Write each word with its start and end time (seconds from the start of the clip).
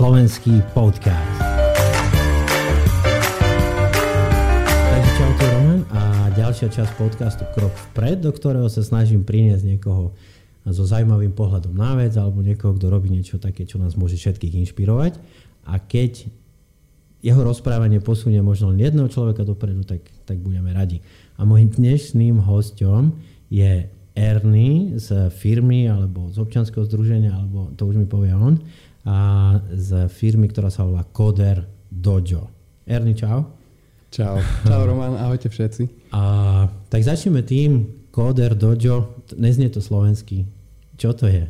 slovenský 0.00 0.64
podcast. 0.72 1.44
Takže 4.64 5.10
čaute 5.12 5.44
Roman 5.52 5.84
a 5.92 6.32
ďalšia 6.32 6.72
časť 6.72 6.96
podcastu 6.96 7.44
Krok 7.52 7.68
vpred, 7.92 8.24
do 8.24 8.32
ktorého 8.32 8.64
sa 8.72 8.80
snažím 8.80 9.28
priniesť 9.28 9.60
niekoho 9.60 10.16
so 10.64 10.88
zaujímavým 10.88 11.36
pohľadom 11.36 11.76
na 11.76 12.00
vec 12.00 12.16
alebo 12.16 12.40
niekoho, 12.40 12.80
kto 12.80 12.88
robí 12.88 13.12
niečo 13.12 13.36
také, 13.36 13.68
čo 13.68 13.76
nás 13.76 13.92
môže 13.92 14.16
všetkých 14.16 14.64
inšpirovať. 14.64 15.20
A 15.68 15.76
keď 15.76 16.32
jeho 17.20 17.44
rozprávanie 17.44 18.00
posunie 18.00 18.40
možno 18.40 18.72
len 18.72 18.80
jedného 18.80 19.12
človeka 19.12 19.44
dopredu, 19.44 19.84
tak, 19.84 20.00
tak 20.24 20.40
budeme 20.40 20.72
radi. 20.72 21.04
A 21.36 21.44
môjim 21.44 21.68
dnešným 21.68 22.40
hostom 22.40 23.20
je 23.52 23.84
Ernie 24.16 24.96
z 24.96 25.28
firmy 25.28 25.92
alebo 25.92 26.32
z 26.32 26.40
občanského 26.40 26.88
združenia, 26.88 27.36
alebo 27.36 27.68
to 27.76 27.84
už 27.84 28.00
mi 28.00 28.08
povie 28.08 28.32
on, 28.32 28.64
a 29.04 29.16
z 29.72 30.08
firmy, 30.12 30.48
ktorá 30.48 30.68
sa 30.68 30.84
volá 30.84 31.06
Coder 31.08 31.64
Dojo. 31.88 32.50
Ernie, 32.84 33.16
čau. 33.16 33.48
Čau. 34.10 34.42
Čau 34.66 34.82
Roman, 34.84 35.14
ahojte 35.16 35.46
všetci. 35.46 36.12
A, 36.12 36.66
tak 36.90 37.00
začneme 37.06 37.46
tým, 37.46 37.86
Coder 38.10 38.58
Dojo, 38.58 39.22
neznie 39.38 39.70
to 39.70 39.78
slovenský. 39.78 40.44
Čo 40.98 41.14
to 41.14 41.30
je? 41.30 41.46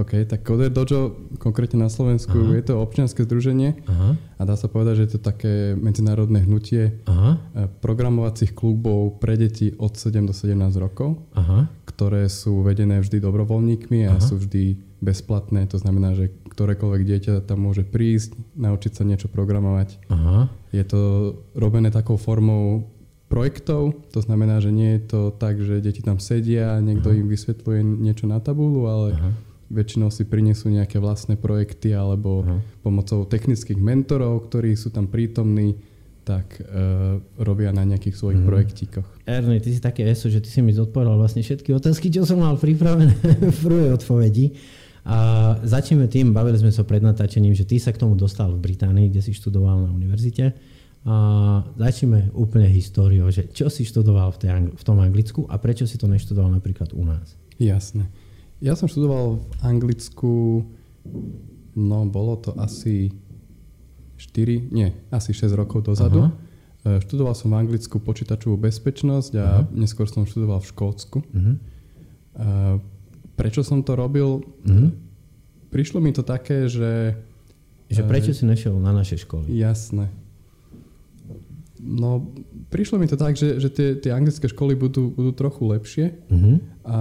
OK, 0.00 0.24
tak 0.24 0.40
Coder 0.48 0.72
Dojo, 0.72 1.28
konkrétne 1.36 1.84
na 1.84 1.92
Slovensku, 1.92 2.32
Aha. 2.32 2.56
je 2.56 2.64
to 2.64 2.80
občianske 2.80 3.20
združenie 3.28 3.84
Aha. 3.84 4.16
a 4.16 4.42
dá 4.48 4.56
sa 4.56 4.72
povedať, 4.72 4.96
že 4.96 5.04
je 5.04 5.12
to 5.18 5.20
také 5.20 5.76
medzinárodné 5.76 6.40
hnutie 6.48 7.04
Aha. 7.04 7.36
Eh, 7.36 7.68
programovacích 7.84 8.56
klubov 8.56 9.20
pre 9.20 9.36
deti 9.36 9.76
od 9.76 9.92
7 9.92 10.24
do 10.24 10.32
17 10.32 10.56
rokov, 10.80 11.20
Aha. 11.36 11.68
ktoré 11.84 12.32
sú 12.32 12.64
vedené 12.64 13.04
vždy 13.04 13.20
dobrovoľníkmi 13.20 14.08
a 14.08 14.16
Aha. 14.16 14.24
sú 14.24 14.40
vždy 14.40 14.80
bezplatné. 15.04 15.68
To 15.68 15.76
znamená, 15.76 16.16
že 16.16 16.32
ktorékoľvek 16.60 17.02
dieťa 17.08 17.48
tam 17.48 17.64
môže 17.64 17.88
prísť, 17.88 18.36
naučiť 18.52 18.92
sa 18.92 19.08
niečo 19.08 19.32
programovať. 19.32 20.12
Aha. 20.12 20.52
Je 20.76 20.84
to 20.84 21.32
robené 21.56 21.88
takou 21.88 22.20
formou 22.20 22.84
projektov, 23.32 23.96
to 24.12 24.20
znamená, 24.20 24.60
že 24.60 24.68
nie 24.68 25.00
je 25.00 25.02
to 25.08 25.20
tak, 25.32 25.56
že 25.56 25.80
deti 25.80 26.04
tam 26.04 26.20
sedia 26.20 26.76
a 26.76 26.84
niekto 26.84 27.08
Aha. 27.08 27.16
im 27.16 27.32
vysvetľuje 27.32 27.80
niečo 27.80 28.28
na 28.28 28.44
tabulu, 28.44 28.84
ale 28.84 29.08
Aha 29.16 29.32
väčšinou 29.70 30.10
si 30.10 30.26
prinesú 30.26 30.66
nejaké 30.66 30.98
vlastné 30.98 31.38
projekty 31.38 31.94
alebo 31.94 32.42
uh-huh. 32.42 32.58
pomocou 32.82 33.22
technických 33.22 33.78
mentorov, 33.78 34.50
ktorí 34.50 34.74
sú 34.74 34.90
tam 34.90 35.06
prítomní, 35.06 35.78
tak 36.26 36.58
uh, 36.58 37.22
robia 37.38 37.70
na 37.70 37.86
nejakých 37.86 38.18
svojich 38.18 38.42
uh-huh. 38.42 38.50
projektíkoch. 38.50 39.08
Ernie, 39.24 39.62
ty 39.62 39.70
si 39.70 39.80
také 39.80 40.04
eso, 40.10 40.26
že 40.26 40.42
ty 40.42 40.50
si 40.50 40.60
mi 40.60 40.74
zodpovedal 40.74 41.16
vlastne 41.16 41.46
všetky 41.46 41.70
otázky, 41.70 42.10
čo 42.10 42.26
som 42.26 42.42
mal 42.42 42.58
pripravené 42.58 43.14
v 43.56 43.58
prvej 43.62 43.94
odpovedi. 43.94 44.58
A 45.10 45.18
začneme 45.66 46.06
tým, 46.06 46.30
bavili 46.30 46.54
sme 46.54 46.70
sa 46.70 46.86
pred 46.86 47.02
natáčením, 47.02 47.50
že 47.50 47.66
ty 47.66 47.82
sa 47.82 47.90
k 47.90 47.98
tomu 47.98 48.14
dostal 48.14 48.54
v 48.54 48.62
Británii, 48.62 49.10
kde 49.10 49.26
si 49.26 49.34
študoval 49.34 49.82
na 49.82 49.90
univerzite. 49.90 50.54
A 51.02 51.14
začneme 51.74 52.30
úplne 52.30 52.70
históriou, 52.70 53.26
že 53.34 53.50
čo 53.50 53.66
si 53.66 53.82
študoval 53.82 54.30
v, 54.36 54.38
tej, 54.38 54.50
v 54.70 54.82
tom 54.86 55.02
Anglicku 55.02 55.50
a 55.50 55.58
prečo 55.58 55.82
si 55.88 55.98
to 55.98 56.06
neštudoval 56.06 56.54
napríklad 56.54 56.94
u 56.94 57.02
nás? 57.02 57.34
Jasné. 57.58 58.06
Ja 58.62 58.78
som 58.78 58.86
študoval 58.86 59.42
v 59.42 59.54
Anglicku, 59.66 60.62
no 61.74 61.98
bolo 62.06 62.38
to 62.38 62.54
asi 62.60 63.10
4, 64.20 64.70
nie, 64.70 64.94
asi 65.10 65.34
6 65.34 65.58
rokov 65.58 65.90
dozadu. 65.90 66.28
Aha. 66.28 67.00
E, 67.00 67.02
študoval 67.02 67.32
som 67.32 67.50
v 67.50 67.66
Anglicku 67.66 67.98
počítačovú 67.98 68.60
bezpečnosť 68.60 69.32
a 69.40 69.64
Aha. 69.64 69.72
neskôr 69.74 70.06
som 70.06 70.28
študoval 70.28 70.60
v 70.62 70.68
Škótsku. 70.70 71.18
Uh-huh. 71.24 71.56
Prečo 73.40 73.64
som 73.64 73.80
to 73.80 73.96
robil? 73.96 74.44
Uh-huh. 74.44 74.92
Prišlo 75.72 76.04
mi 76.04 76.12
to 76.12 76.20
také, 76.20 76.68
že... 76.68 77.16
Že 77.88 78.04
prečo 78.04 78.36
si 78.36 78.44
nešiel 78.44 78.76
na 78.76 78.92
naše 78.92 79.16
školy? 79.16 79.48
Jasné. 79.48 80.12
No, 81.80 82.28
prišlo 82.68 83.00
mi 83.00 83.08
to 83.08 83.16
tak, 83.16 83.40
že, 83.40 83.56
že 83.56 83.72
tie, 83.72 83.88
tie 83.96 84.12
anglické 84.12 84.44
školy 84.44 84.76
budú, 84.76 85.08
budú 85.08 85.32
trochu 85.32 85.64
lepšie 85.64 86.06
uh-huh. 86.28 86.56
a 86.84 86.98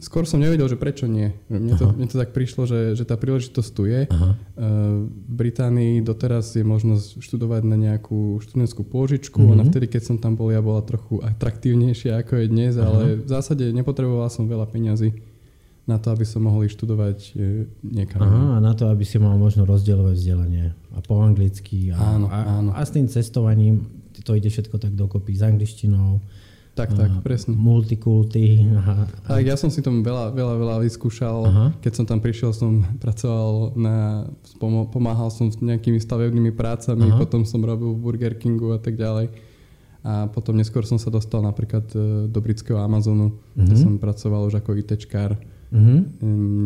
skôr 0.00 0.24
som 0.24 0.40
nevedel, 0.40 0.64
že 0.70 0.80
prečo 0.80 1.04
nie. 1.04 1.34
Mne 1.52 1.76
to, 1.76 1.92
mne 1.92 2.08
to 2.08 2.16
tak 2.16 2.32
prišlo, 2.32 2.64
že, 2.64 2.96
že 2.96 3.04
tá 3.04 3.20
príležitosť 3.20 3.70
tu 3.76 3.84
je. 3.84 4.08
Aha. 4.08 4.38
V 4.56 5.30
Británii 5.36 6.00
doteraz 6.00 6.56
je 6.56 6.64
možnosť 6.64 7.20
študovať 7.20 7.62
na 7.68 7.76
nejakú 7.76 8.40
študentskú 8.40 8.86
pôžičku. 8.88 9.36
Mm-hmm. 9.36 9.54
Ona 9.58 9.64
vtedy, 9.68 9.92
keď 9.92 10.02
som 10.06 10.16
tam 10.16 10.38
bol, 10.38 10.48
ja 10.48 10.64
bola 10.64 10.80
trochu 10.80 11.20
atraktívnejšia 11.20 12.24
ako 12.24 12.40
je 12.40 12.46
dnes, 12.48 12.80
Aha. 12.80 12.88
ale 12.88 13.02
v 13.20 13.28
zásade 13.28 13.68
nepotreboval 13.76 14.32
som 14.32 14.48
veľa 14.48 14.64
peňazí 14.72 15.12
na 15.88 15.96
to, 15.98 16.12
aby 16.12 16.24
som 16.28 16.44
mohol 16.44 16.68
študovať 16.68 17.18
e, 17.34 17.66
niekam. 17.82 18.20
Aha, 18.22 18.42
a 18.56 18.58
na 18.62 18.72
to, 18.76 18.86
aby 18.88 19.02
si 19.02 19.16
mal 19.16 19.34
možno 19.40 19.64
rozdielové 19.64 20.14
vzdelanie. 20.14 20.76
A 20.94 21.00
po 21.02 21.18
anglicky. 21.20 21.90
A, 21.90 22.16
áno, 22.16 22.26
a, 22.30 22.38
áno. 22.60 22.70
a 22.76 22.80
s 22.80 22.94
tým 22.94 23.08
cestovaním 23.10 23.88
to 24.20 24.36
ide 24.36 24.52
všetko 24.52 24.76
tak 24.76 24.92
dokopy 24.92 25.32
s 25.32 25.42
angličtinou 25.42 26.20
tak, 26.70 26.94
tak, 26.96 27.10
presne. 27.20 27.52
Multikulty. 27.58 28.62
Aha. 28.72 29.04
Tak 29.26 29.42
ja 29.42 29.58
som 29.58 29.68
si 29.68 29.82
tom 29.82 30.00
veľa, 30.06 30.32
veľa, 30.32 30.54
veľa 30.56 30.76
vyskúšal. 30.86 31.38
Aha. 31.44 31.66
Keď 31.82 31.92
som 31.92 32.04
tam 32.06 32.22
prišiel, 32.22 32.54
som 32.54 32.86
pracoval 33.04 33.76
na... 33.76 34.24
Pomáhal 34.88 35.28
som 35.34 35.50
s 35.50 35.58
nejakými 35.58 35.98
stavebnými 35.98 36.54
prácami, 36.54 37.10
Aha. 37.10 37.18
potom 37.18 37.42
som 37.44 37.60
robil 37.60 37.92
v 37.92 38.00
Burger 38.00 38.34
Kingu 38.38 38.72
a 38.72 38.80
tak 38.80 38.96
ďalej. 38.96 39.28
A 40.00 40.32
potom 40.32 40.56
neskôr 40.56 40.86
som 40.88 40.96
sa 40.96 41.12
dostal 41.12 41.44
napríklad 41.44 41.84
e, 41.92 42.24
do 42.24 42.40
britského 42.40 42.80
Amazonu, 42.80 43.36
uh-huh. 43.36 43.60
kde 43.60 43.76
mhm. 43.76 43.82
som 43.84 43.92
pracoval 44.00 44.48
už 44.48 44.64
ako 44.64 44.80
ITčkár 44.80 45.36
uh-huh. 45.70 46.00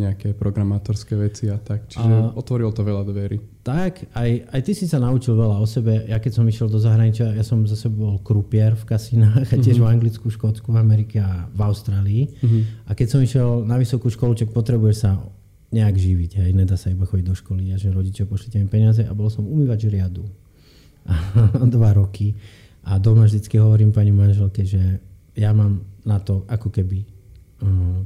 nejaké 0.00 0.32
programátorské 0.32 1.16
veci 1.16 1.52
a 1.52 1.60
tak. 1.60 1.88
Čiže 1.92 2.04
a 2.04 2.32
otvoril 2.34 2.72
to 2.72 2.82
veľa 2.84 3.04
dverí. 3.04 3.36
Tak, 3.64 4.12
aj, 4.12 4.30
aj 4.52 4.60
ty 4.64 4.72
si 4.76 4.84
sa 4.84 5.00
naučil 5.00 5.36
veľa 5.36 5.60
o 5.60 5.66
sebe. 5.68 6.04
Ja 6.08 6.20
keď 6.20 6.32
som 6.40 6.44
išiel 6.44 6.68
do 6.68 6.80
zahraničia, 6.80 7.32
ja 7.32 7.44
som 7.44 7.64
za 7.64 7.76
bol 7.88 8.20
krupier 8.20 8.76
v 8.76 8.84
kasinách, 8.84 9.48
a 9.52 9.56
tiež 9.60 9.80
v 9.80 9.88
Anglicku, 9.88 10.28
Škótsku, 10.28 10.72
v 10.72 10.78
Amerike 10.80 11.20
a 11.20 11.48
v 11.52 11.60
Austrálii. 11.64 12.22
Uh-huh. 12.40 12.62
A 12.88 12.96
keď 12.96 13.06
som 13.08 13.20
išiel 13.20 13.64
na 13.64 13.76
vysokú 13.76 14.08
školu, 14.08 14.36
čo 14.36 14.48
potrebuješ 14.48 14.96
sa 14.96 15.20
nejak 15.74 15.96
živiť, 15.98 16.30
hej, 16.38 16.50
nedá 16.54 16.78
sa 16.78 16.94
iba 16.94 17.02
chodiť 17.02 17.26
do 17.26 17.34
školy 17.34 17.74
a 17.74 17.76
že 17.76 17.90
rodičia 17.90 18.30
pošlite 18.30 18.62
mi 18.62 18.70
peniaze 18.70 19.02
a 19.02 19.10
bol 19.10 19.26
som 19.26 19.42
umývať 19.42 19.90
riadu. 19.90 20.22
dva 21.74 21.92
roky. 21.92 22.32
A 22.84 23.00
doma 23.00 23.24
vždycky 23.24 23.56
hovorím 23.56 23.92
pani 23.92 24.12
manželke, 24.12 24.64
že 24.64 25.00
ja 25.34 25.50
mám 25.56 25.82
na 26.04 26.20
to 26.20 26.44
ako 26.46 26.68
keby 26.68 27.13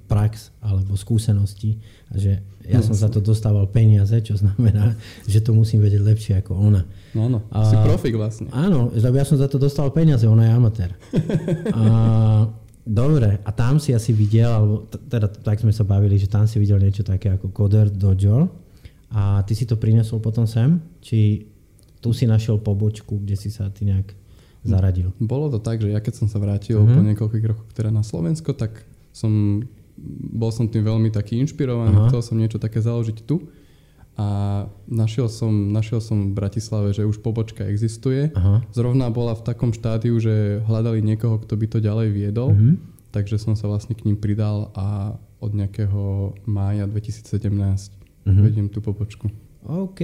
prax 0.07 0.55
alebo 0.63 0.95
skúsenosti 0.95 1.81
a 2.13 2.21
že 2.21 2.41
ja 2.69 2.79
no, 2.81 2.85
som 2.85 2.95
za 2.95 3.09
to 3.09 3.25
dostával 3.25 3.65
peniaze, 3.65 4.13
čo 4.21 4.37
znamená, 4.37 4.93
že 5.33 5.41
to 5.41 5.57
musím 5.57 5.81
vedieť 5.81 6.03
lepšie 6.05 6.35
ako 6.45 6.53
ona. 6.55 6.83
No, 7.17 7.33
no. 7.33 7.41
A, 7.49 7.65
si 7.65 7.77
profik 7.81 8.15
vlastne. 8.15 8.53
Áno, 8.53 8.93
lebo 8.93 9.17
ja 9.17 9.25
som 9.25 9.41
za 9.41 9.49
to 9.49 9.57
dostal 9.57 9.89
peniaze, 9.89 10.29
ona 10.29 10.47
je 10.47 10.53
amatér. 10.53 10.91
a, 11.77 11.83
dobre, 12.85 13.41
a 13.41 13.51
tam 13.51 13.81
si 13.81 13.97
asi 13.97 14.13
videl, 14.13 14.53
alebo 14.53 14.85
teda 14.89 15.33
tak 15.33 15.65
sme 15.65 15.73
sa 15.73 15.83
bavili, 15.89 16.21
že 16.21 16.29
tam 16.29 16.45
si 16.45 16.61
videl 16.61 16.77
niečo 16.79 17.03
také 17.03 17.33
ako 17.33 17.49
Coder 17.51 17.89
Dojo 17.89 18.53
a 19.09 19.41
ty 19.49 19.57
si 19.57 19.65
to 19.65 19.81
prinesol 19.81 20.21
potom 20.21 20.45
sem? 20.45 20.77
Či 21.01 21.49
tu 22.05 22.13
si 22.13 22.29
našiel 22.29 22.61
pobočku, 22.61 23.17
kde 23.25 23.35
si 23.35 23.49
sa 23.49 23.73
ty 23.73 23.89
nejak 23.89 24.13
zaradil? 24.63 25.17
Bolo 25.17 25.49
to 25.49 25.59
tak, 25.59 25.81
že 25.81 25.89
ja 25.89 26.05
keď 26.05 26.15
som 26.21 26.29
sa 26.29 26.37
vrátil 26.37 26.79
uh-huh. 26.79 26.93
po 26.93 27.01
niekoľkých 27.01 27.47
rokoch 27.49 27.69
teda 27.73 27.89
na 27.89 28.05
Slovensko, 28.05 28.53
tak 28.53 28.85
som, 29.13 29.63
bol 30.33 30.51
som 30.55 30.69
tým 30.71 30.85
veľmi 30.87 31.11
taký 31.11 31.39
inšpirovaný, 31.43 31.95
Aha. 31.95 32.07
chcel 32.11 32.23
som 32.23 32.37
niečo 32.39 32.61
také 32.61 32.79
založiť 32.83 33.19
tu. 33.27 33.49
A 34.19 34.67
našiel 34.91 35.31
som, 35.31 35.71
našiel 35.71 36.03
som 36.03 36.35
v 36.35 36.35
Bratislave, 36.35 36.91
že 36.91 37.07
už 37.07 37.23
pobočka 37.23 37.63
existuje. 37.71 38.35
Aha. 38.35 38.67
Zrovna 38.75 39.15
bola 39.15 39.39
v 39.39 39.47
takom 39.47 39.71
štádiu, 39.71 40.19
že 40.19 40.59
hľadali 40.67 40.99
niekoho, 41.07 41.39
kto 41.39 41.55
by 41.55 41.67
to 41.71 41.79
ďalej 41.79 42.09
viedol. 42.11 42.51
Mhm. 42.51 42.99
Takže 43.15 43.39
som 43.39 43.55
sa 43.55 43.71
vlastne 43.71 43.95
k 43.95 44.05
ním 44.05 44.19
pridal 44.19 44.75
a 44.75 45.17
od 45.39 45.55
nejakého 45.55 46.35
mája 46.51 46.91
2017 46.91 47.47
mhm. 48.27 48.43
vediem 48.43 48.67
tú 48.67 48.83
pobočku. 48.83 49.31
OK. 49.69 50.01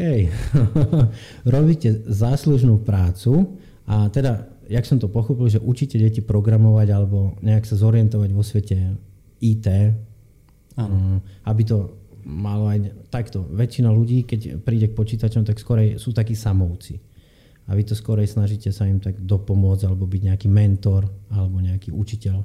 Robíte 1.55 2.05
záslužnú 2.06 2.82
prácu 2.87 3.58
a 3.84 4.08
teda 4.08 4.48
jak 4.69 4.86
som 4.86 4.96
to 4.96 5.12
pochopil, 5.12 5.48
že 5.48 5.60
učíte 5.60 6.00
deti 6.00 6.25
programovať 6.25 6.88
alebo 6.88 7.36
nejak 7.44 7.69
sa 7.69 7.76
zorientovať 7.76 8.31
vo 8.32 8.40
svete 8.40 8.96
IT, 9.44 9.66
ano. 10.81 11.20
aby 11.44 11.62
to 11.69 12.00
malo 12.25 12.72
aj 12.72 12.88
takto. 13.12 13.44
Väčšina 13.52 13.92
ľudí, 13.92 14.25
keď 14.25 14.64
príde 14.64 14.88
k 14.88 14.96
počítačom, 14.96 15.44
tak 15.44 15.60
skorej 15.60 16.00
sú 16.00 16.16
takí 16.16 16.32
samovci. 16.32 16.96
A 17.69 17.76
vy 17.76 17.84
to 17.84 17.96
skorej 17.96 18.28
snažíte 18.28 18.72
sa 18.72 18.88
im 18.88 19.00
tak 19.00 19.20
dopomôcť 19.20 19.88
alebo 19.88 20.04
byť 20.08 20.22
nejaký 20.32 20.48
mentor 20.48 21.08
alebo 21.32 21.60
nejaký 21.60 21.92
učiteľ. 21.92 22.44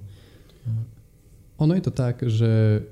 Ono 1.60 1.72
je 1.76 1.84
to 1.84 1.92
tak, 1.92 2.24
že 2.24 2.84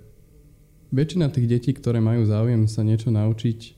väčšina 0.91 1.31
tých 1.31 1.47
detí, 1.47 1.71
ktoré 1.71 2.03
majú 2.03 2.27
záujem 2.27 2.67
sa 2.67 2.83
niečo 2.83 3.11
naučiť 3.11 3.76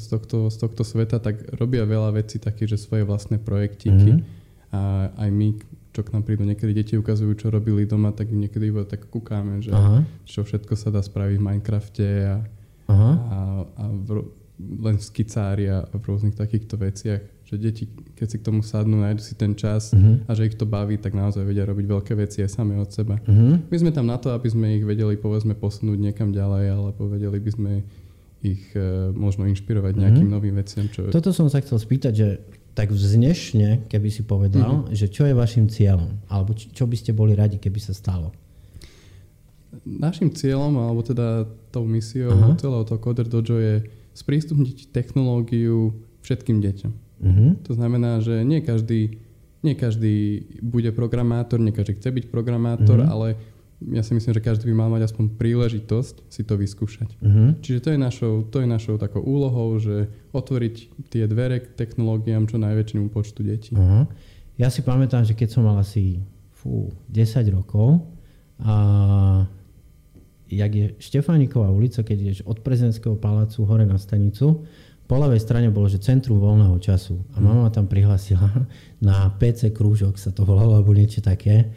z 0.00 0.06
tohto, 0.08 0.48
z 0.48 0.56
tohto 0.56 0.82
sveta, 0.82 1.20
tak 1.20 1.40
robia 1.60 1.84
veľa 1.84 2.16
vecí 2.16 2.40
také, 2.40 2.64
že 2.64 2.80
svoje 2.80 3.04
vlastné 3.04 3.36
projektíky. 3.40 4.20
Mm-hmm 4.20 4.42
a 4.74 4.80
aj 5.14 5.30
my, 5.30 5.48
čo 5.94 6.02
k 6.02 6.10
nám 6.10 6.26
prídu, 6.26 6.42
niekedy 6.42 6.74
deti 6.74 6.94
ukazujú, 6.98 7.38
čo 7.38 7.46
robili 7.54 7.86
doma, 7.86 8.10
tak 8.10 8.34
niekedy 8.34 8.74
iba 8.74 8.82
tak 8.82 9.06
kúkáme, 9.06 9.62
že 9.62 9.70
Aha. 9.70 10.02
čo 10.26 10.42
všetko 10.42 10.74
sa 10.74 10.90
dá 10.90 10.98
spraviť 10.98 11.38
v 11.38 11.46
Minecrafte 11.46 12.08
a, 12.26 12.36
Aha. 12.90 13.10
a, 13.14 13.38
a 13.62 13.84
v, 13.86 14.26
len 14.58 14.98
v 14.98 15.04
skicári 15.04 15.70
a 15.70 15.86
v 15.86 16.02
rôznych 16.02 16.34
takýchto 16.34 16.74
veciach. 16.74 17.22
Že 17.44 17.54
deti, 17.60 17.84
keď 18.18 18.26
si 18.26 18.36
k 18.40 18.46
tomu 18.50 18.64
sadnú, 18.64 18.98
nájdu 18.98 19.20
si 19.20 19.36
ten 19.36 19.52
čas 19.52 19.92
uh-huh. 19.92 20.24
a 20.24 20.30
že 20.32 20.48
ich 20.48 20.56
to 20.56 20.64
baví, 20.64 20.96
tak 20.96 21.12
naozaj 21.12 21.44
vedia 21.44 21.68
robiť 21.68 21.86
veľké 21.86 22.12
veci 22.16 22.40
aj 22.40 22.56
sami 22.56 22.74
od 22.80 22.88
seba. 22.88 23.20
Uh-huh. 23.20 23.60
My 23.68 23.76
sme 23.78 23.92
tam 23.92 24.08
na 24.08 24.16
to, 24.16 24.32
aby 24.32 24.48
sme 24.48 24.80
ich 24.80 24.82
vedeli 24.82 25.20
povedzme 25.20 25.52
posunúť 25.52 26.00
niekam 26.00 26.32
ďalej, 26.32 26.72
alebo 26.72 27.04
vedeli 27.04 27.36
by 27.36 27.50
sme 27.52 27.72
ich 28.44 28.64
e, 28.76 29.08
možno 29.16 29.48
inšpirovať 29.48 29.96
nejakým 29.96 30.28
uh-huh. 30.28 30.36
novým 30.36 30.60
veciam. 30.60 30.84
Čo... 30.92 31.08
Toto 31.08 31.32
som 31.32 31.48
sa 31.48 31.64
chcel 31.64 31.80
spýtať, 31.80 32.12
že 32.12 32.28
tak 32.76 32.92
vznešne, 32.92 33.88
keby 33.88 34.08
si 34.12 34.26
povedal, 34.26 34.84
uh-huh. 34.84 34.92
že 34.92 35.08
čo 35.08 35.24
je 35.24 35.32
vašim 35.32 35.72
cieľom? 35.72 36.20
Alebo 36.28 36.52
čo, 36.52 36.84
by 36.84 36.96
ste 36.98 37.16
boli 37.16 37.32
radi, 37.32 37.56
keby 37.56 37.80
sa 37.80 37.96
stalo? 37.96 38.34
Našim 39.86 40.30
cieľom, 40.30 40.76
alebo 40.76 41.00
teda 41.00 41.48
tou 41.72 41.88
misiou 41.88 42.34
uh-huh. 42.34 42.60
celého 42.60 42.84
toho 42.84 43.00
Coder 43.00 43.26
Dojo 43.26 43.56
je 43.58 43.76
sprístupniť 44.14 44.92
technológiu 44.92 45.96
všetkým 46.22 46.60
deťom. 46.60 46.92
Uh-huh. 46.92 47.50
To 47.64 47.72
znamená, 47.72 48.20
že 48.20 48.44
nie 48.44 48.60
každý, 48.60 49.22
nie 49.64 49.74
každý 49.74 50.46
bude 50.60 50.92
programátor, 50.92 51.62
nie 51.62 51.72
každý 51.72 51.96
chce 51.96 52.10
byť 52.12 52.24
programátor, 52.28 53.00
uh-huh. 53.00 53.14
ale 53.14 53.28
ja 53.92 54.00
si 54.00 54.16
myslím, 54.16 54.32
že 54.32 54.44
každý 54.44 54.70
by 54.72 54.74
mal 54.76 54.88
mať 54.88 55.12
aspoň 55.12 55.36
príležitosť 55.36 56.30
si 56.32 56.42
to 56.46 56.54
vyskúšať. 56.56 57.20
Uh-huh. 57.20 57.52
Čiže 57.60 57.78
to 57.84 57.88
je, 57.92 57.98
našou, 58.00 58.34
to 58.48 58.64
je 58.64 58.68
našou 58.68 58.96
takou 58.96 59.20
úlohou, 59.20 59.76
že 59.76 60.08
otvoriť 60.32 60.74
tie 61.12 61.28
dvere 61.28 61.60
k 61.60 61.76
technológiám 61.76 62.48
čo 62.48 62.56
najväčšiemu 62.56 63.12
počtu 63.12 63.40
detí. 63.44 63.76
Uh-huh. 63.76 64.08
Ja 64.56 64.72
si 64.72 64.80
pamätám, 64.80 65.28
že 65.28 65.36
keď 65.36 65.48
som 65.50 65.68
mal 65.68 65.76
asi 65.76 66.22
fú, 66.54 66.88
10 67.12 67.44
rokov 67.52 68.00
a 68.62 68.76
jak 70.48 70.72
je 70.72 70.86
Štefániková 71.02 71.68
ulica, 71.68 72.06
keď 72.06 72.16
ideš 72.20 72.40
od 72.46 72.62
prezidentského 72.62 73.18
palácu 73.18 73.66
hore 73.66 73.84
na 73.84 73.98
stanicu, 73.98 74.62
po 75.04 75.20
ľavej 75.20 75.40
strane 75.40 75.68
bolo, 75.68 75.84
že 75.84 76.00
centrum 76.00 76.40
voľného 76.40 76.80
času. 76.80 77.20
A 77.36 77.42
mama 77.42 77.68
tam 77.68 77.84
prihlásila 77.84 78.48
na 79.04 79.28
PC 79.36 79.76
krúžok, 79.76 80.16
sa 80.16 80.32
to 80.32 80.48
volalo, 80.48 80.80
alebo 80.80 80.96
niečo 80.96 81.20
také. 81.20 81.68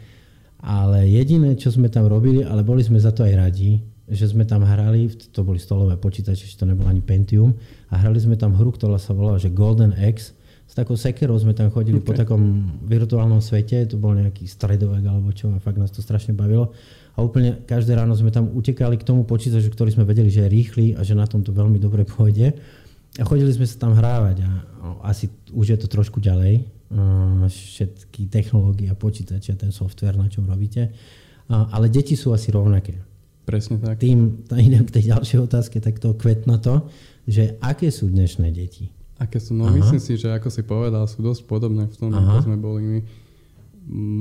Ale 0.58 1.06
jediné, 1.06 1.54
čo 1.54 1.70
sme 1.70 1.86
tam 1.86 2.10
robili, 2.10 2.42
ale 2.42 2.66
boli 2.66 2.82
sme 2.82 2.98
za 2.98 3.14
to 3.14 3.22
aj 3.22 3.34
radi, 3.38 3.78
že 4.08 4.26
sme 4.26 4.42
tam 4.42 4.64
hrali, 4.64 5.12
to 5.30 5.46
boli 5.46 5.60
stolové 5.60 5.94
počítače, 5.94 6.48
to 6.58 6.66
nebol 6.66 6.88
ani 6.88 7.04
Pentium, 7.04 7.54
a 7.92 8.00
hrali 8.00 8.18
sme 8.18 8.34
tam 8.34 8.56
hru, 8.56 8.74
ktorá 8.74 8.98
sa 8.98 9.14
volala, 9.14 9.38
že 9.38 9.52
Golden 9.52 9.94
X. 9.94 10.34
S 10.68 10.76
takou 10.76 11.00
sekerou 11.00 11.38
sme 11.40 11.56
tam 11.56 11.72
chodili 11.72 11.96
okay. 11.96 12.06
po 12.06 12.12
takom 12.12 12.42
virtuálnom 12.84 13.40
svete, 13.40 13.88
to 13.88 13.96
bol 13.96 14.12
nejaký 14.12 14.44
stredovek 14.44 15.00
alebo 15.00 15.32
čo, 15.32 15.48
a 15.48 15.62
fakt 15.62 15.80
nás 15.80 15.88
to 15.88 16.04
strašne 16.04 16.36
bavilo 16.36 16.76
a 17.18 17.26
úplne 17.26 17.58
každé 17.66 17.98
ráno 17.98 18.14
sme 18.14 18.30
tam 18.30 18.46
utekali 18.54 18.94
k 18.94 19.02
tomu 19.02 19.26
počítaču, 19.26 19.74
ktorý 19.74 19.90
sme 19.90 20.06
vedeli, 20.06 20.30
že 20.30 20.46
je 20.46 20.54
rýchly 20.54 20.86
a 20.94 21.02
že 21.02 21.18
na 21.18 21.26
tom 21.26 21.42
to 21.42 21.50
veľmi 21.50 21.82
dobre 21.82 22.06
pôjde. 22.14 22.54
A 23.18 23.26
chodili 23.26 23.50
sme 23.50 23.66
sa 23.66 23.82
tam 23.82 23.98
hrávať 23.98 24.46
a 24.46 24.50
asi 25.02 25.26
už 25.50 25.74
je 25.74 25.78
to 25.82 25.90
trošku 25.90 26.22
ďalej, 26.22 26.62
všetky 27.48 28.32
technológie 28.32 28.88
a 28.88 28.96
počítače, 28.96 29.54
ten 29.56 29.72
software, 29.72 30.16
na 30.16 30.28
čom 30.32 30.48
robíte. 30.48 30.92
Ale 31.48 31.92
deti 31.92 32.16
sú 32.16 32.32
asi 32.32 32.48
rovnaké. 32.48 32.96
Presne 33.44 33.80
tak. 33.80 34.00
Tým 34.00 34.44
idem 34.56 34.84
k 34.84 34.94
tej 35.00 35.16
ďalšej 35.16 35.38
otázke, 35.48 35.80
tak 35.80 36.00
to 36.00 36.12
kvetna 36.12 36.60
to, 36.60 36.84
že 37.28 37.56
aké 37.64 37.88
sú 37.88 38.08
dnešné 38.08 38.52
deti? 38.52 38.92
Aké 39.20 39.40
sú? 39.40 39.56
No 39.56 39.68
Aha. 39.68 39.76
myslím 39.76 40.00
si, 40.00 40.16
že 40.16 40.32
ako 40.32 40.48
si 40.52 40.62
povedal, 40.64 41.04
sú 41.08 41.24
dosť 41.24 41.48
podobné 41.48 41.88
v 41.88 41.96
tom, 41.96 42.12
ako 42.12 42.44
sme 42.44 42.56
boli 42.60 42.82
my. 42.84 43.00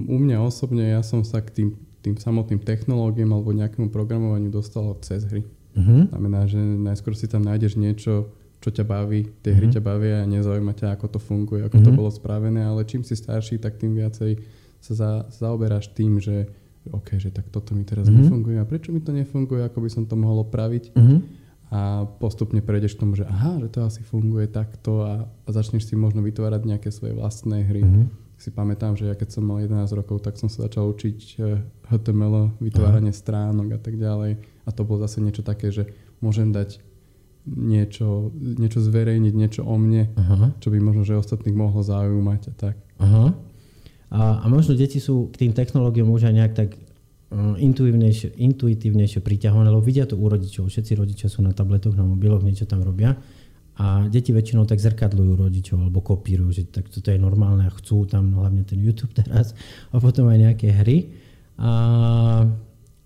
U 0.07 0.15
mňa 0.19 0.39
osobne, 0.39 0.95
ja 0.95 1.03
som 1.03 1.27
sa 1.27 1.43
k 1.43 1.51
tým 1.51 1.69
tým 1.97 2.15
samotným 2.15 2.63
technológiám 2.63 3.35
alebo 3.35 3.51
nejakému 3.51 3.91
programovaniu 3.91 4.47
dostalo 4.47 4.95
cez 5.03 5.27
hry. 5.27 5.43
Uh-huh. 5.75 6.07
Znamená, 6.07 6.47
že 6.47 6.55
najskôr 6.55 7.11
si 7.17 7.27
tam 7.27 7.43
nájdeš 7.43 7.75
niečo, 7.75 8.31
čo 8.67 8.83
ťa 8.83 8.83
baví, 8.83 9.31
tie 9.39 9.55
hry 9.55 9.71
mhm. 9.71 9.73
ťa 9.79 9.81
bavia 9.81 10.15
a 10.19 10.27
nezaujíma 10.27 10.75
ťa, 10.75 10.99
ako 10.99 11.15
to 11.15 11.19
funguje, 11.23 11.63
ako 11.63 11.79
uh-huh. 11.79 11.87
to 11.87 11.91
mhm. 11.95 11.99
bolo 12.03 12.11
spravené, 12.11 12.67
ale 12.67 12.83
čím 12.83 13.07
si 13.07 13.15
starší, 13.15 13.63
tak 13.63 13.79
tým 13.79 13.95
viacej 13.95 14.43
sa 14.83 14.93
za, 14.93 15.11
zaoberáš 15.31 15.95
tým, 15.95 16.19
že 16.19 16.51
OK, 16.91 17.15
že 17.15 17.31
tak 17.31 17.47
toto 17.47 17.71
mi 17.71 17.87
teraz 17.87 18.11
uh-huh. 18.11 18.27
nefunguje 18.27 18.59
a 18.59 18.67
prečo 18.67 18.91
mi 18.91 18.99
to 18.99 19.15
nefunguje, 19.15 19.63
ako 19.63 19.79
by 19.79 19.89
som 19.91 20.03
to 20.03 20.19
mohol 20.19 20.43
opraviť. 20.43 20.91
Uh-huh. 20.91 21.23
A 21.67 22.07
postupne 22.19 22.63
prejdeš 22.63 22.95
k 22.95 23.03
tomu, 23.03 23.19
že 23.19 23.27
aha, 23.27 23.59
že 23.59 23.67
to 23.67 23.83
asi 23.83 23.99
funguje 23.99 24.47
takto 24.47 25.03
a, 25.03 25.27
a 25.27 25.49
začneš 25.51 25.87
si 25.87 25.99
možno 25.99 26.23
vytvárať 26.23 26.63
nejaké 26.63 26.91
svoje 26.91 27.15
vlastné 27.15 27.63
hry. 27.63 27.83
Uh-huh 27.87 28.07
si 28.37 28.53
pamätám, 28.53 28.93
že 28.93 29.09
ja 29.09 29.17
keď 29.17 29.33
som 29.33 29.49
mal 29.49 29.65
11 29.65 29.97
rokov, 29.97 30.21
tak 30.21 30.37
som 30.37 30.45
sa 30.45 30.69
začal 30.69 30.93
učiť 30.93 31.41
HTML, 31.89 32.33
eh, 32.37 32.69
vytváranie 32.69 33.09
Aha. 33.09 33.19
stránok 33.19 33.67
a 33.73 33.79
tak 33.81 33.97
ďalej. 33.97 34.37
A 34.37 34.69
to 34.69 34.85
bolo 34.85 35.01
zase 35.01 35.25
niečo 35.25 35.41
také, 35.41 35.73
že 35.73 35.89
môžem 36.21 36.53
dať 36.53 36.77
niečo, 37.47 38.35
niečo 38.35 38.83
zverejniť, 38.83 39.33
niečo 39.33 39.61
o 39.63 39.75
mne, 39.79 40.11
Aha. 40.19 40.51
čo 40.59 40.67
by 40.67 40.77
možno, 40.83 41.07
že 41.07 41.15
ostatných 41.15 41.55
mohlo 41.55 41.79
zaujímať 41.79 42.41
a 42.51 42.53
tak. 42.53 42.75
Aha. 42.99 43.31
A, 44.07 44.21
a 44.43 44.45
možno 44.47 44.75
deti 44.75 44.99
sú 44.99 45.31
k 45.31 45.47
tým 45.47 45.51
technológiám 45.55 46.07
už 46.07 46.31
aj 46.31 46.35
nejak 46.35 46.53
tak 46.55 46.69
uh, 46.75 47.55
intuitívnejšie, 47.59 48.39
intuitívnejšie 48.39 49.19
priťahované, 49.19 49.67
lebo 49.71 49.83
vidia 49.83 50.07
to 50.07 50.15
u 50.15 50.27
rodičov. 50.27 50.71
Všetci 50.71 50.95
rodičia 50.95 51.27
sú 51.27 51.43
na 51.43 51.51
tabletoch, 51.51 51.95
na 51.95 52.07
mobiloch, 52.07 52.43
niečo 52.43 52.67
tam 52.67 52.83
robia. 52.83 53.15
A 53.77 54.09
deti 54.09 54.33
väčšinou 54.33 54.65
tak 54.65 54.81
zrkadľujú 54.81 55.31
rodičov 55.37 55.77
alebo 55.77 56.01
kopírujú, 56.01 56.49
že 56.49 56.63
tak 56.65 56.89
toto 56.89 57.13
je 57.13 57.19
normálne 57.21 57.69
a 57.69 57.75
chcú 57.77 58.09
tam 58.09 58.33
hlavne 58.33 58.65
ten 58.65 58.81
YouTube 58.81 59.13
teraz 59.13 59.53
a 59.93 60.01
potom 60.01 60.27
aj 60.27 60.37
nejaké 60.49 60.73
hry. 60.73 61.13
A 61.61 61.69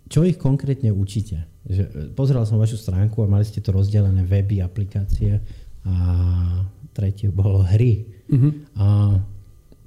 čo 0.08 0.24
ich 0.24 0.40
konkrétne 0.40 0.96
učíte? 0.96 1.50
Že, 1.66 1.84
e, 1.88 2.02
pozeral 2.18 2.46
som 2.50 2.58
vašu 2.58 2.78
stránku 2.78 3.22
a 3.22 3.30
mali 3.30 3.46
ste 3.46 3.62
to 3.62 3.74
rozdelené 3.74 4.25
weby, 4.25 4.66
aplikácie 4.66 5.42
a 5.86 5.96
tretie 6.94 7.30
bolo 7.30 7.66
hry. 7.66 8.06
Uh-huh. 8.30 8.52
A 8.78 8.86